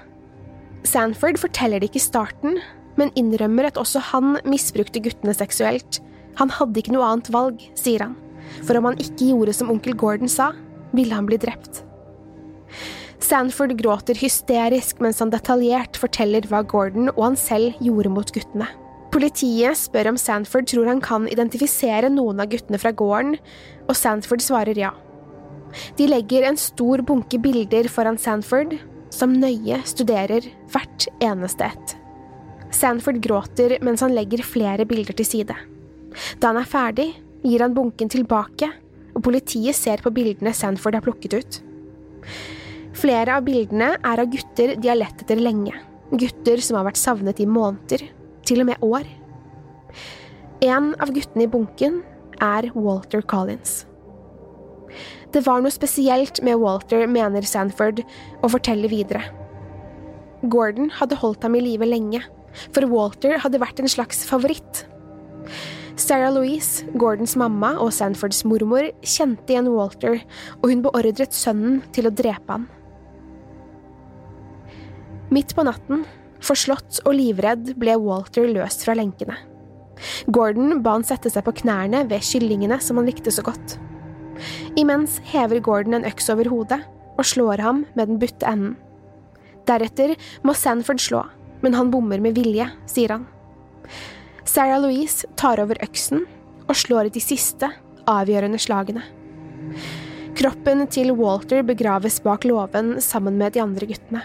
Sanford 0.86 1.40
forteller 1.42 1.82
det 1.82 1.90
ikke 1.90 2.02
i 2.02 2.06
starten, 2.06 2.60
men 2.96 3.12
innrømmer 3.18 3.70
at 3.70 3.80
også 3.80 4.02
han 4.12 4.38
misbrukte 4.48 5.02
guttene 5.04 5.34
seksuelt. 5.36 6.00
Han 6.40 6.52
hadde 6.52 6.82
ikke 6.82 6.94
noe 6.96 7.08
annet 7.08 7.30
valg, 7.32 7.60
sier 7.78 8.04
han, 8.04 8.16
for 8.62 8.78
om 8.78 8.90
han 8.90 9.00
ikke 9.02 9.32
gjorde 9.32 9.56
som 9.56 9.72
onkel 9.72 9.96
Gordon 9.98 10.32
sa, 10.32 10.52
ville 10.96 11.16
han 11.16 11.28
bli 11.28 11.38
drept. 11.40 11.82
Sanford 13.22 13.72
gråter 13.80 14.18
hysterisk 14.20 15.00
mens 15.02 15.22
han 15.22 15.32
detaljert 15.32 15.96
forteller 15.98 16.44
hva 16.50 16.60
Gordon 16.68 17.08
og 17.14 17.22
han 17.24 17.38
selv 17.40 17.78
gjorde 17.82 18.12
mot 18.12 18.32
guttene. 18.34 18.68
Politiet 19.14 19.78
spør 19.80 20.10
om 20.12 20.18
Sanford 20.20 20.68
tror 20.68 20.90
han 20.90 21.00
kan 21.00 21.24
identifisere 21.32 22.10
noen 22.12 22.42
av 22.42 22.50
guttene 22.52 22.78
fra 22.80 22.92
gården, 22.92 23.38
og 23.88 23.96
Sanford 23.96 24.44
svarer 24.44 24.76
ja. 24.76 24.92
De 25.96 26.08
legger 26.08 26.44
en 26.46 26.58
stor 26.60 27.00
bunke 27.06 27.40
bilder 27.40 27.88
foran 27.92 28.20
Sanford, 28.20 28.76
som 29.12 29.32
nøye 29.40 29.80
studerer 29.88 30.50
hvert 30.74 31.08
eneste 31.24 31.70
ett. 31.70 31.96
Sanford 32.74 33.20
gråter 33.24 33.76
mens 33.84 34.02
han 34.04 34.14
legger 34.16 34.44
flere 34.46 34.86
bilder 34.88 35.16
til 35.16 35.28
side. 35.28 35.56
Da 36.40 36.50
han 36.50 36.60
er 36.60 36.68
ferdig, 36.68 37.08
gir 37.44 37.62
han 37.62 37.74
bunken 37.76 38.10
tilbake, 38.12 38.68
og 39.16 39.24
politiet 39.24 39.76
ser 39.76 40.02
på 40.04 40.12
bildene 40.14 40.52
Sanford 40.56 40.98
har 40.98 41.04
plukket 41.04 41.36
ut. 41.36 41.58
Flere 42.96 43.36
av 43.36 43.44
bildene 43.46 43.94
er 43.96 44.22
av 44.22 44.30
gutter 44.32 44.74
de 44.80 44.90
har 44.90 44.98
lett 44.98 45.22
etter 45.22 45.40
lenge, 45.40 45.74
gutter 46.12 46.62
som 46.64 46.78
har 46.78 46.88
vært 46.88 47.00
savnet 47.00 47.40
i 47.42 47.48
måneder, 47.48 48.06
til 48.46 48.62
og 48.62 48.70
med 48.70 48.84
år. 48.84 49.08
En 50.64 50.94
av 51.02 51.12
guttene 51.12 51.44
i 51.44 51.50
bunken 51.52 52.00
er 52.42 52.70
Walter 52.74 53.22
Collins. 53.22 53.84
Det 55.34 55.42
var 55.44 55.60
noe 55.60 55.74
spesielt 55.74 56.40
med 56.46 56.56
Walter, 56.62 57.04
mener 57.10 57.44
Sanford, 57.44 58.00
og 58.40 58.52
forteller 58.54 58.88
videre. 58.88 59.24
Gordon 60.46 60.88
hadde 60.96 61.18
holdt 61.20 61.44
ham 61.44 61.56
i 61.58 61.64
live 61.64 61.88
lenge, 61.88 62.22
for 62.74 62.86
Walter 62.90 63.38
hadde 63.42 63.60
vært 63.62 63.82
en 63.82 63.90
slags 63.90 64.24
favoritt. 64.28 64.84
Sarah 65.96 66.32
Louise, 66.34 66.84
Gordons 67.00 67.36
mamma 67.40 67.72
og 67.80 67.92
Sanfords 67.96 68.42
mormor, 68.44 68.90
kjente 69.00 69.54
igjen 69.54 69.70
Walter, 69.72 70.20
og 70.60 70.68
hun 70.68 70.84
beordret 70.84 71.32
sønnen 71.32 71.80
til 71.96 72.08
å 72.08 72.12
drepe 72.12 72.52
han. 72.52 72.66
Midt 75.32 75.56
på 75.56 75.64
natten, 75.66 76.04
forslått 76.44 77.00
og 77.06 77.16
livredd, 77.16 77.72
ble 77.80 77.96
Walter 77.98 78.46
løst 78.50 78.84
fra 78.86 78.94
lenkene. 78.98 79.38
Gordon 80.28 80.82
ba 80.84 80.98
han 80.98 81.06
sette 81.08 81.32
seg 81.32 81.46
på 81.46 81.54
knærne 81.62 82.04
ved 82.10 82.24
kyllingene 82.28 82.78
som 82.84 83.00
han 83.00 83.08
likte 83.08 83.32
så 83.32 83.44
godt. 83.46 83.78
Imens 84.76 85.16
hever 85.32 85.62
Gordon 85.64 85.96
en 85.96 86.06
øks 86.08 86.28
over 86.32 86.50
hodet 86.52 86.82
og 87.16 87.24
slår 87.24 87.62
ham 87.64 87.86
med 87.96 88.10
den 88.10 88.20
butte 88.20 88.44
enden. 88.44 88.76
Deretter 89.66 90.12
må 90.46 90.54
Sanford 90.54 91.00
slå, 91.02 91.24
men 91.62 91.76
han 91.76 91.90
bommer 91.92 92.22
med 92.22 92.36
vilje, 92.38 92.68
sier 92.90 93.16
han. 93.16 93.26
Sarah 94.46 94.80
Louise 94.82 95.28
tar 95.36 95.60
over 95.62 95.78
øksen 95.84 96.24
og 96.66 96.76
slår 96.78 97.10
de 97.14 97.22
siste, 97.22 97.70
avgjørende 98.06 98.60
slagene. 98.62 99.02
Kroppen 100.36 100.84
til 100.92 101.14
Walter 101.16 101.62
begraves 101.66 102.18
bak 102.24 102.44
låven 102.44 102.96
sammen 103.00 103.38
med 103.40 103.54
de 103.56 103.62
andre 103.62 103.88
guttene. 103.88 104.22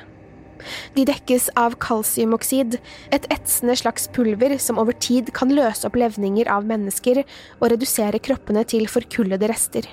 De 0.94 1.06
dekkes 1.08 1.48
av 1.58 1.78
kalsiumoksid, 1.82 2.78
et 3.16 3.26
etsende 3.34 3.76
slags 3.80 4.08
pulver 4.14 4.58
som 4.62 4.78
over 4.82 4.94
tid 4.94 5.32
kan 5.34 5.54
løse 5.56 5.88
opp 5.88 5.98
levninger 5.98 6.50
av 6.52 6.68
mennesker 6.70 7.24
og 7.24 7.72
redusere 7.74 8.22
kroppene 8.22 8.64
til 8.68 8.86
forkullede 8.92 9.50
rester. 9.50 9.88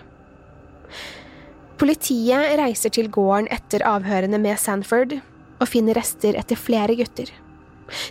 Politiet 1.79 2.59
reiser 2.59 2.93
til 2.93 3.09
gården 3.15 3.49
etter 3.55 3.85
avhørene 3.87 4.41
med 4.43 4.59
Sanford, 4.61 5.21
og 5.59 5.69
finner 5.69 5.99
rester 5.99 6.39
etter 6.39 6.59
flere 6.59 6.97
gutter. 6.99 7.31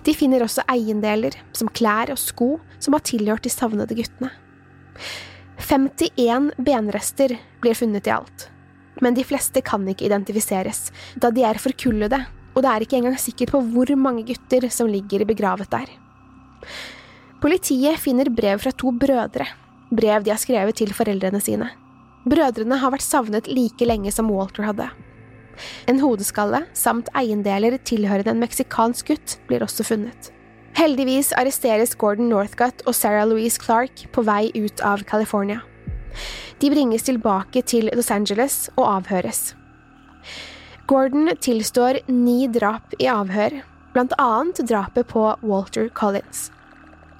De 0.03 0.13
finner 0.17 0.43
også 0.43 0.65
eiendeler, 0.71 1.35
som 1.53 1.69
klær 1.69 2.11
og 2.13 2.19
sko, 2.21 2.55
som 2.81 2.95
har 2.97 3.05
tilhørt 3.05 3.45
de 3.45 3.53
savnede 3.53 3.97
guttene. 3.97 4.31
51 5.67 6.51
benrester 6.61 7.35
blir 7.61 7.77
funnet 7.77 8.07
i 8.07 8.13
alt, 8.13 8.47
men 9.01 9.17
de 9.17 9.25
fleste 9.25 9.61
kan 9.65 9.85
ikke 9.89 10.07
identifiseres, 10.07 10.91
da 11.17 11.31
de 11.33 11.45
er 11.45 11.59
forkullede, 11.61 12.19
og 12.55 12.63
det 12.65 12.69
er 12.71 12.85
ikke 12.85 12.99
engang 13.01 13.17
sikkert 13.21 13.53
på 13.53 13.61
hvor 13.73 13.91
mange 13.99 14.25
gutter 14.25 14.69
som 14.73 14.89
ligger 14.89 15.25
begravet 15.29 15.69
der. 15.73 15.89
Politiet 17.41 17.99
finner 18.01 18.31
brev 18.33 18.61
fra 18.63 18.73
to 18.73 18.93
brødre, 18.93 19.45
brev 19.93 20.23
de 20.25 20.33
har 20.33 20.41
skrevet 20.41 20.77
til 20.79 20.93
foreldrene 20.93 21.41
sine. 21.43 21.69
Brødrene 22.27 22.79
har 22.81 22.91
vært 22.91 23.05
savnet 23.05 23.49
like 23.51 23.85
lenge 23.85 24.11
som 24.11 24.31
Walter 24.33 24.65
hadde. 24.67 24.89
En 25.87 26.01
hodeskalle 26.03 26.63
samt 26.77 27.11
eiendeler 27.17 27.77
tilhørende 27.87 28.33
en 28.33 28.43
meksikansk 28.43 29.13
gutt 29.13 29.37
blir 29.49 29.65
også 29.65 29.85
funnet. 29.87 30.31
Heldigvis 30.77 31.31
arresteres 31.33 31.95
Gordon 31.97 32.29
Northcutt 32.29 32.83
og 32.85 32.93
Sarah 32.93 33.25
Louise 33.25 33.57
Clark 33.61 34.05
på 34.13 34.23
vei 34.27 34.51
ut 34.53 34.83
av 34.85 35.01
California. 35.09 35.63
De 36.61 36.69
bringes 36.73 37.07
tilbake 37.07 37.63
til 37.65 37.89
Los 37.93 38.11
Angeles 38.13 38.67
og 38.75 38.85
avhøres. 38.91 39.55
Gordon 40.87 41.33
tilstår 41.41 41.99
ni 42.07 42.45
drap 42.47 42.93
i 43.01 43.09
avhør, 43.11 43.59
blant 43.93 44.13
annet 44.21 44.61
drapet 44.69 45.09
på 45.09 45.25
Walter 45.41 45.89
Collins. 45.89 46.47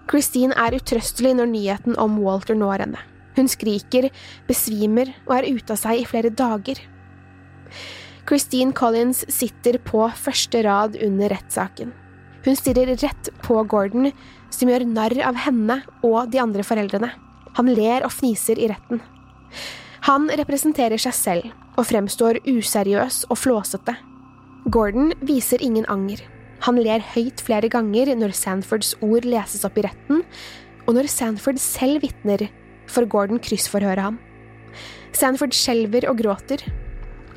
Christine 0.08 0.56
er 0.56 0.78
utrøstelig 0.78 1.34
når 1.36 1.50
nyheten 1.52 1.98
om 2.00 2.20
Walter 2.24 2.56
når 2.56 2.86
henne. 2.86 3.02
Hun 3.38 3.50
skriker, 3.52 4.08
besvimer 4.48 5.12
og 5.28 5.34
er 5.38 5.50
ute 5.52 5.74
av 5.76 5.82
seg 5.82 6.02
i 6.02 6.08
flere 6.10 6.32
dager. 6.34 6.80
Christine 8.28 8.76
Collins 8.76 9.22
sitter 9.32 9.78
på 9.80 10.02
første 10.20 10.60
rad 10.66 10.98
under 11.04 11.32
rettssaken. 11.32 11.94
Hun 12.44 12.58
stirrer 12.60 12.92
rett 13.00 13.30
på 13.44 13.62
Gordon, 13.72 14.10
som 14.52 14.70
gjør 14.72 14.84
narr 14.88 15.16
av 15.24 15.40
henne 15.46 15.80
og 16.04 16.34
de 16.34 16.42
andre 16.44 16.66
foreldrene. 16.68 17.10
Han 17.56 17.72
ler 17.72 18.04
og 18.06 18.12
fniser 18.14 18.60
i 18.60 18.68
retten. 18.72 19.00
Han 20.08 20.28
representerer 20.40 21.00
seg 21.02 21.16
selv 21.16 21.78
og 21.78 21.88
fremstår 21.88 22.42
useriøs 22.48 23.26
og 23.32 23.40
flåsete. 23.40 23.96
Gordon 24.72 25.14
viser 25.24 25.64
ingen 25.64 25.88
anger. 25.92 26.20
Han 26.66 26.80
ler 26.82 27.04
høyt 27.14 27.44
flere 27.44 27.70
ganger 27.72 28.12
når 28.18 28.36
Sanfords 28.36 28.96
ord 29.06 29.28
leses 29.28 29.64
opp 29.68 29.78
i 29.80 29.86
retten, 29.86 30.24
og 30.88 30.96
når 30.96 31.12
Sanford 31.12 31.60
selv 31.62 32.04
vitner, 32.04 32.48
får 32.88 33.08
Gordon 33.12 33.40
kryssforhøre 33.44 34.10
ham. 34.10 34.20
Sanford 35.16 35.56
skjelver 35.56 36.08
og 36.12 36.20
gråter. 36.24 36.64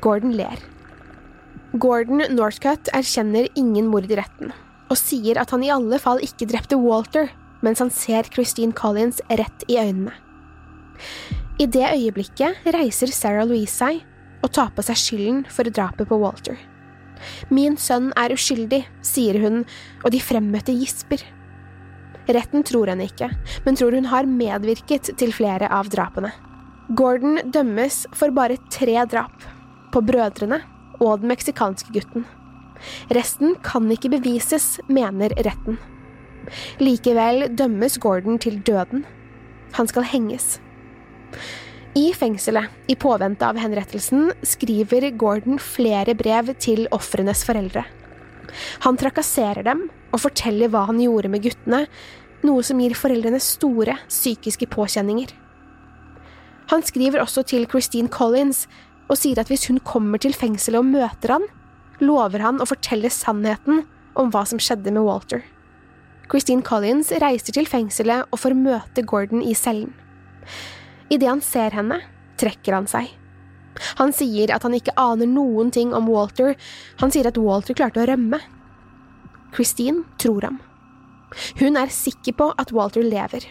Gordon 0.03 0.35
ler. 0.35 0.70
Gordon 1.71 2.19
Northcutt 2.35 2.89
erkjenner 2.91 3.47
ingen 3.55 3.87
mord 3.87 4.09
i 4.11 4.17
retten, 4.19 4.49
og 4.91 4.97
sier 4.99 5.37
at 5.39 5.53
han 5.55 5.61
i 5.63 5.71
alle 5.71 6.01
fall 6.03 6.19
ikke 6.19 6.49
drepte 6.51 6.75
Walter, 6.75 7.29
mens 7.63 7.79
han 7.79 7.91
ser 7.95 8.27
Christine 8.27 8.75
Collins 8.75 9.21
rett 9.29 9.63
i 9.71 9.77
øynene. 9.79 10.11
I 11.61 11.69
det 11.71 11.85
øyeblikket 11.93 12.67
reiser 12.75 13.13
Sarah 13.15 13.47
Louise 13.47 13.71
seg 13.71 14.01
og 14.41 14.51
tar 14.51 14.73
på 14.75 14.83
seg 14.83 14.99
skylden 14.99 15.39
for 15.47 15.69
drapet 15.71 16.09
på 16.09 16.17
Walter. 16.19 16.57
Min 17.53 17.77
sønn 17.79 18.09
er 18.19 18.33
uskyldig, 18.35 18.81
sier 19.05 19.39
hun, 19.39 19.63
og 20.03 20.11
de 20.11 20.19
fremmøtte 20.19 20.75
gisper. 20.75 21.23
Retten 22.27 22.65
tror 22.67 22.91
henne 22.91 23.07
ikke, 23.07 23.29
men 23.63 23.79
tror 23.79 23.95
hun 23.95 24.09
har 24.11 24.27
medvirket 24.27 25.13
til 25.21 25.31
flere 25.31 25.71
av 25.71 25.87
drapene. 25.93 26.33
Gordon 26.99 27.39
dømmes 27.53 28.03
for 28.17 28.33
bare 28.35 28.59
tre 28.73 28.99
drap, 29.07 29.47
på 29.93 30.03
brødrene 30.03 30.59
og 31.01 31.21
den 31.21 31.31
meksikanske 31.33 31.93
gutten. 31.95 32.27
Resten 33.13 33.55
kan 33.65 33.89
ikke 33.93 34.13
bevises, 34.15 34.79
mener 34.89 35.33
retten. 35.45 35.77
Likevel 36.81 37.49
dømmes 37.53 37.97
Gordon 38.01 38.39
til 38.41 38.59
døden. 38.65 39.05
Han 39.77 39.89
skal 39.89 40.07
henges. 40.09 40.59
I 41.97 42.11
fengselet, 42.15 42.71
i 42.87 42.95
påvente 42.95 43.43
av 43.43 43.59
henrettelsen, 43.59 44.29
skriver 44.47 45.09
Gordon 45.19 45.59
flere 45.59 46.15
brev 46.15 46.53
til 46.63 46.87
ofrenes 46.95 47.43
foreldre. 47.47 47.83
Han 48.85 48.97
trakasserer 48.99 49.63
dem 49.67 49.85
og 50.11 50.23
forteller 50.23 50.71
hva 50.71 50.85
han 50.89 50.99
gjorde 51.03 51.31
med 51.31 51.43
guttene, 51.43 51.85
noe 52.47 52.63
som 52.65 52.79
gir 52.81 52.95
foreldrene 52.97 53.39
store 53.43 53.97
psykiske 54.07 54.67
påkjenninger. 54.71 55.35
Han 56.71 56.83
skriver 56.87 57.21
også 57.23 57.43
til 57.47 57.67
Christine 57.67 58.11
Collins 58.11 58.65
og 59.11 59.19
sier 59.19 59.41
at 59.41 59.51
hvis 59.51 59.67
hun 59.67 59.81
kommer 59.83 60.21
til 60.23 60.35
fengselet 60.37 60.79
og 60.79 60.87
møter 60.87 61.35
han, 61.35 61.47
lover 62.01 62.43
han 62.43 62.61
å 62.63 62.69
fortelle 62.69 63.11
sannheten 63.11 63.83
om 64.17 64.31
hva 64.31 64.45
som 64.47 64.61
skjedde 64.61 64.93
med 64.95 65.05
Walter. 65.05 65.43
Christine 66.31 66.63
Collins 66.63 67.11
reiser 67.19 67.55
til 67.57 67.67
fengselet 67.67 68.29
og 68.31 68.39
får 68.39 68.55
møte 68.55 69.03
Gordon 69.03 69.43
i 69.43 69.53
cellen. 69.57 69.91
Idet 71.11 71.27
han 71.27 71.43
ser 71.43 71.75
henne, 71.75 71.99
trekker 72.39 72.77
han 72.77 72.87
seg. 72.87 73.11
Han 73.99 74.15
sier 74.15 74.51
at 74.55 74.63
han 74.63 74.75
ikke 74.75 74.95
aner 74.99 75.27
noen 75.27 75.71
ting 75.75 75.93
om 75.95 76.07
Walter, 76.11 76.55
han 77.03 77.11
sier 77.11 77.27
at 77.27 77.39
Walter 77.39 77.75
klarte 77.75 78.03
å 78.03 78.07
rømme. 78.07 78.39
Christine 79.51 80.05
tror 80.21 80.47
ham. 80.47 80.61
Hun 81.59 81.79
er 81.79 81.91
sikker 81.91 82.35
på 82.39 82.51
at 82.59 82.71
Walter 82.75 83.03
lever. 83.03 83.47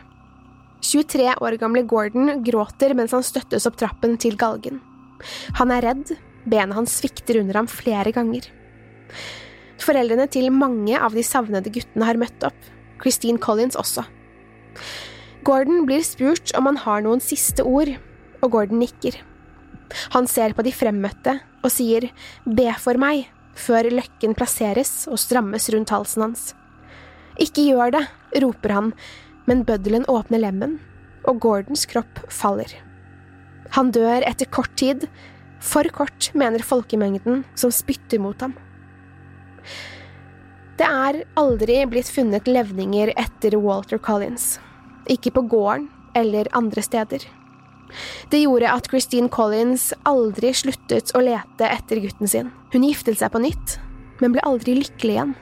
23 0.84 1.34
år 1.44 1.56
gamle 1.60 1.84
Gordon 1.88 2.40
gråter 2.44 2.96
mens 2.96 3.12
han 3.12 3.24
støttes 3.24 3.68
opp 3.68 3.76
trappen 3.80 4.16
til 4.20 4.40
galgen. 4.40 4.80
Han 5.58 5.72
er 5.74 5.84
redd, 5.88 6.14
benet 6.44 6.76
hans 6.76 6.96
svikter 7.00 7.40
under 7.42 7.60
ham 7.60 7.68
flere 7.70 8.12
ganger. 8.14 8.48
Foreldrene 9.80 10.26
til 10.30 10.50
mange 10.52 10.98
av 10.98 11.16
de 11.16 11.24
savnede 11.24 11.72
guttene 11.72 12.06
har 12.08 12.20
møtt 12.20 12.44
opp, 12.46 12.58
Christine 13.00 13.40
Collins 13.40 13.78
også. 13.80 14.04
Gordon 15.46 15.86
blir 15.88 16.04
spurt 16.04 16.52
om 16.58 16.68
han 16.68 16.80
har 16.82 17.04
noen 17.04 17.22
siste 17.24 17.64
ord, 17.64 17.94
og 18.40 18.52
Gordon 18.52 18.80
nikker. 18.82 19.16
Han 20.14 20.28
ser 20.30 20.54
på 20.54 20.64
de 20.64 20.72
fremmøtte 20.74 21.38
og 21.64 21.72
sier 21.72 22.10
be 22.44 22.68
for 22.80 23.00
meg, 23.00 23.26
før 23.56 23.88
løkken 23.92 24.36
plasseres 24.38 25.08
og 25.10 25.18
strammes 25.20 25.66
rundt 25.72 25.92
halsen 25.92 26.28
hans. 26.28 26.44
Ikke 27.40 27.64
gjør 27.70 27.96
det, 27.96 28.04
roper 28.44 28.76
han, 28.76 28.92
men 29.48 29.64
bøddelen 29.66 30.06
åpner 30.12 30.44
lemmen, 30.44 30.78
og 31.24 31.40
Gordons 31.42 31.86
kropp 31.90 32.22
faller. 32.32 32.76
Han 33.76 33.92
dør 33.94 34.24
etter 34.26 34.48
kort 34.50 34.72
tid, 34.80 35.06
for 35.60 35.84
kort, 35.92 36.30
mener 36.34 36.64
folkemengden 36.64 37.44
som 37.58 37.72
spytter 37.74 38.22
mot 38.22 38.40
ham. 38.40 38.54
Det 40.80 40.88
er 40.88 41.20
aldri 41.36 41.82
blitt 41.90 42.08
funnet 42.08 42.48
levninger 42.48 43.12
etter 43.20 43.58
Walter 43.60 44.00
Collins, 44.00 44.54
ikke 45.12 45.34
på 45.36 45.44
gården 45.52 45.90
eller 46.16 46.48
andre 46.56 46.82
steder. 46.82 47.26
Det 48.30 48.40
gjorde 48.40 48.70
at 48.70 48.88
Christine 48.88 49.28
Collins 49.28 49.90
aldri 50.08 50.54
sluttet 50.56 51.12
å 51.14 51.22
lete 51.24 51.68
etter 51.68 52.00
gutten 52.00 52.30
sin. 52.30 52.50
Hun 52.72 52.86
giftet 52.86 53.18
seg 53.20 53.32
på 53.34 53.42
nytt, 53.42 53.76
men 54.22 54.32
ble 54.34 54.44
aldri 54.46 54.78
lykkelig 54.78 55.16
igjen. 55.16 55.36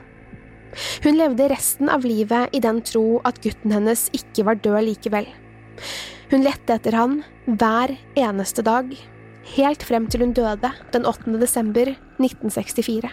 Hun 1.05 1.17
levde 1.17 1.49
resten 1.49 1.89
av 1.89 2.05
livet 2.05 2.53
i 2.53 2.61
den 2.61 2.81
tro 2.85 3.21
at 3.25 3.39
gutten 3.41 3.73
hennes 3.73 4.07
ikke 4.17 4.45
var 4.49 4.59
død 4.61 4.83
likevel. 4.89 5.29
Hun 6.29 6.43
lette 6.45 6.75
etter 6.77 6.93
han 6.93 7.23
hver 7.47 7.95
eneste 8.19 8.61
dag, 8.61 8.91
helt 9.55 9.81
frem 9.81 10.05
til 10.13 10.21
hun 10.21 10.35
døde 10.37 10.69
den 10.93 11.07
8. 11.09 11.31
desember 11.41 11.89
1964. 12.21 13.09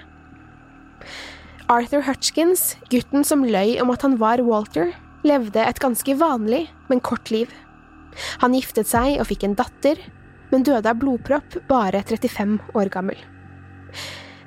Arthur 1.73 2.05
Hutchkins, 2.05 2.75
gutten 2.93 3.25
som 3.25 3.47
løy 3.49 3.79
om 3.81 3.95
at 3.95 4.05
han 4.05 4.19
var 4.21 4.45
Walter, 4.45 4.93
levde 5.25 5.65
et 5.65 5.81
ganske 5.81 6.19
vanlig, 6.21 6.67
men 6.93 7.01
kort 7.01 7.33
liv. 7.33 7.49
Han 8.45 8.53
giftet 8.53 8.93
seg 8.93 9.17
og 9.17 9.31
fikk 9.33 9.49
en 9.49 9.57
datter, 9.57 9.97
men 10.53 10.69
døde 10.69 10.85
av 10.85 11.01
blodpropp 11.01 11.57
bare 11.73 12.05
35 12.05 12.59
år 12.77 12.93
gammel. 12.93 13.17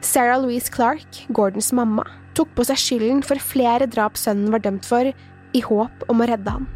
Sarah 0.06 0.38
Louise 0.44 0.70
Clark, 0.70 1.26
Gordons 1.34 1.74
mamma, 1.74 2.06
tok 2.38 2.54
på 2.54 2.70
seg 2.70 2.78
skylden 2.78 3.26
for 3.26 3.42
flere 3.42 3.90
drap 3.90 4.14
sønnen 4.14 4.54
var 4.54 4.62
dømt 4.62 4.86
for, 4.86 5.10
i 5.58 5.66
håp 5.66 6.06
om 6.14 6.22
å 6.22 6.30
redde 6.30 6.54
han. 6.54 6.70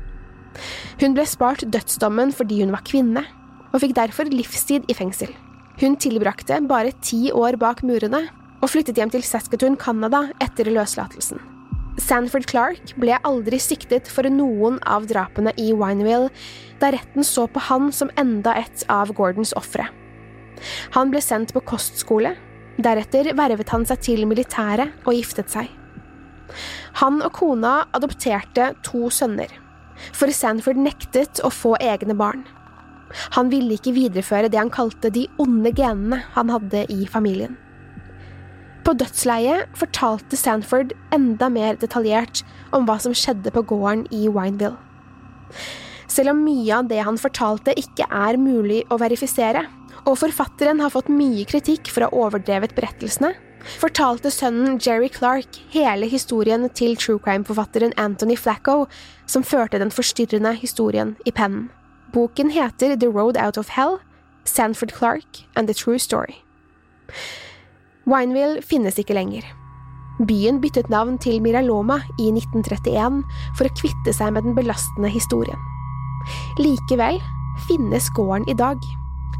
Hun 1.02 1.16
ble 1.18 1.26
spart 1.30 1.66
dødsdommen 1.74 2.34
fordi 2.36 2.62
hun 2.64 2.74
var 2.76 2.86
kvinne, 2.88 3.26
og 3.74 3.82
fikk 3.82 3.96
derfor 3.98 4.30
livstid 4.30 4.86
i 4.90 4.96
fengsel. 4.98 5.32
Hun 5.82 5.98
tilbrakte 5.98 6.60
bare 6.70 6.94
ti 7.02 7.32
år 7.34 7.58
bak 7.62 7.82
murene, 7.86 8.28
og 8.64 8.70
flyttet 8.72 9.00
hjem 9.00 9.12
til 9.12 9.26
Saskatoon, 9.26 9.76
Canada 9.80 10.28
etter 10.44 10.70
løslatelsen. 10.72 11.42
Sanford 12.02 12.48
Clark 12.50 12.94
ble 12.98 13.18
aldri 13.28 13.60
siktet 13.62 14.08
for 14.10 14.26
noen 14.32 14.80
av 14.90 15.06
drapene 15.10 15.54
i 15.62 15.70
Wineville, 15.78 16.32
da 16.82 16.90
retten 16.94 17.26
så 17.28 17.46
på 17.52 17.62
han 17.68 17.92
som 17.94 18.10
enda 18.18 18.56
et 18.58 18.86
av 18.90 19.12
Gordons 19.14 19.54
ofre. 19.60 19.86
Han 20.96 21.12
ble 21.14 21.22
sendt 21.22 21.54
på 21.54 21.62
kostskole, 21.68 22.34
deretter 22.82 23.34
vervet 23.38 23.70
han 23.74 23.86
seg 23.86 24.02
til 24.06 24.26
militæret 24.30 25.06
og 25.06 25.14
giftet 25.18 25.54
seg. 25.54 25.70
Han 27.02 27.22
og 27.26 27.34
kona 27.36 27.76
adopterte 27.94 28.72
to 28.86 29.10
sønner, 29.14 29.50
for 30.12 30.32
Sanford 30.34 30.80
nektet 30.80 31.42
å 31.44 31.52
få 31.54 31.76
egne 31.82 32.16
barn. 32.18 32.46
Han 33.36 33.52
ville 33.54 33.78
ikke 33.78 33.94
videreføre 33.96 34.50
det 34.50 34.60
han 34.60 34.74
kalte 34.74 35.12
de 35.14 35.28
onde 35.42 35.74
genene 35.76 36.24
han 36.34 36.50
hadde 36.54 36.86
i 36.92 37.06
familien. 37.10 37.58
På 38.84 38.96
dødsleiet 39.00 39.70
fortalte 39.80 40.36
Sanford 40.36 40.92
enda 41.16 41.48
mer 41.54 41.78
detaljert 41.80 42.42
om 42.76 42.88
hva 42.88 42.98
som 43.00 43.14
skjedde 43.16 43.54
på 43.56 43.64
gården 43.70 44.08
i 44.12 44.26
Wineville. 44.28 44.76
Selv 46.12 46.34
om 46.34 46.44
mye 46.46 46.76
av 46.76 46.90
det 46.90 47.00
han 47.06 47.18
fortalte 47.18 47.74
ikke 47.80 48.06
er 48.12 48.38
mulig 48.38 48.84
å 48.92 49.00
verifisere, 49.02 49.64
og 50.04 50.20
forfatteren 50.20 50.82
har 50.84 50.92
fått 50.92 51.10
mye 51.14 51.46
kritikk 51.48 51.88
for 51.94 52.04
å 52.04 52.10
ha 52.10 52.26
overdrevet 52.28 52.76
berettelsene, 52.76 53.32
fortalte 53.82 54.32
sønnen 54.32 54.80
Jerry 54.82 55.10
Clark 55.14 55.60
hele 55.74 56.08
historien 56.10 56.68
til 56.76 56.98
true 57.00 57.20
crime-forfatteren 57.20 57.96
Anthony 57.98 58.38
Flacco, 58.38 58.86
som 59.28 59.44
førte 59.44 59.80
den 59.80 59.92
forstyrrende 59.92 60.54
historien 60.60 61.16
i 61.26 61.32
pennen. 61.32 61.70
Boken 62.14 62.52
heter 62.54 62.96
The 62.96 63.10
Road 63.10 63.38
Out 63.42 63.58
of 63.58 63.74
Hell, 63.76 63.98
Sanford 64.46 64.92
Clark 64.92 65.46
and 65.56 65.68
The 65.68 65.74
True 65.74 66.00
Story. 66.00 66.36
Wineville 68.06 68.62
finnes 68.62 69.00
ikke 69.00 69.16
lenger. 69.16 69.46
Byen 70.28 70.60
byttet 70.62 70.90
navn 70.94 71.18
til 71.18 71.42
Miraloma 71.42 72.02
i 72.22 72.30
1931 72.30 73.24
for 73.58 73.66
å 73.66 73.76
kvitte 73.80 74.14
seg 74.14 74.36
med 74.36 74.46
den 74.46 74.58
belastende 74.58 75.10
historien. 75.10 75.58
Likevel 76.60 77.18
finnes 77.68 78.12
gården 78.14 78.46
i 78.52 78.58
dag. 78.58 78.78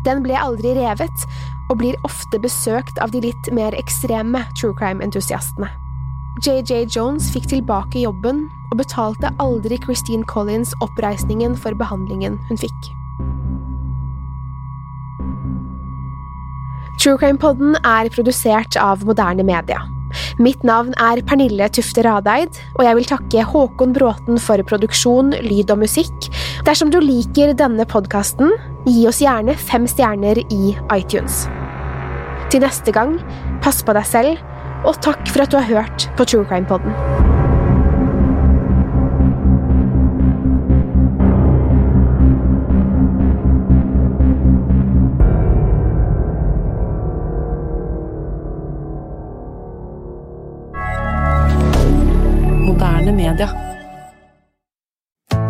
Den 0.04 0.24
ble 0.26 0.36
aldri 0.40 0.74
revet, 0.76 1.28
og 1.70 1.80
blir 1.82 2.00
ofte 2.08 2.40
besøkt 2.42 3.00
av 3.04 3.14
de 3.14 3.24
litt 3.24 3.52
mer 3.56 3.76
ekstreme 3.78 4.44
true 4.60 4.76
crime-entusiastene. 4.80 5.70
JJ 6.44 6.88
Jones 6.96 7.30
fikk 7.30 7.46
tilbake 7.52 8.02
jobben 8.02 8.48
og 8.72 8.80
betalte 8.82 9.30
aldri 9.44 9.78
Christine 9.84 10.26
Collins 10.26 10.74
oppreisningen 10.82 11.56
for 11.56 11.78
behandlingen 11.78 12.40
hun 12.50 12.60
fikk. 12.60 12.92
True 17.02 17.18
Crime-podden 17.20 17.76
er 17.84 18.10
produsert 18.14 18.78
av 18.80 19.02
moderne 19.06 19.46
media. 19.46 19.82
Mitt 20.42 20.62
navn 20.66 20.94
er 21.02 21.22
Pernille 21.26 21.68
Tufte 21.74 22.04
Radeid, 22.06 22.58
og 22.78 22.86
jeg 22.86 22.98
vil 23.00 23.08
takke 23.10 23.46
Håkon 23.50 23.96
Bråten 23.96 24.38
for 24.42 24.62
produksjon, 24.70 25.34
lyd 25.46 25.74
og 25.74 25.82
musikk. 25.84 26.30
Dersom 26.68 26.94
du 26.94 27.00
liker 27.02 27.56
denne 27.58 27.86
podkasten, 27.90 28.54
gi 28.92 29.06
oss 29.08 29.22
gjerne 29.24 29.56
fem 29.60 29.88
stjerner 29.88 30.42
i 30.48 30.74
iTunes. 30.96 31.46
Til 32.52 32.64
neste 32.66 32.94
gang, 32.96 33.18
pass 33.64 33.84
på 33.86 33.96
deg 33.96 34.08
selv, 34.08 34.44
og 34.84 35.00
takk 35.04 35.24
for 35.32 35.46
at 35.46 35.54
du 35.54 35.60
har 35.62 35.70
hørt 35.70 36.10
på 36.18 36.28
True 36.28 36.48
Crime-podden. 36.50 36.92
Moderne 36.92 37.43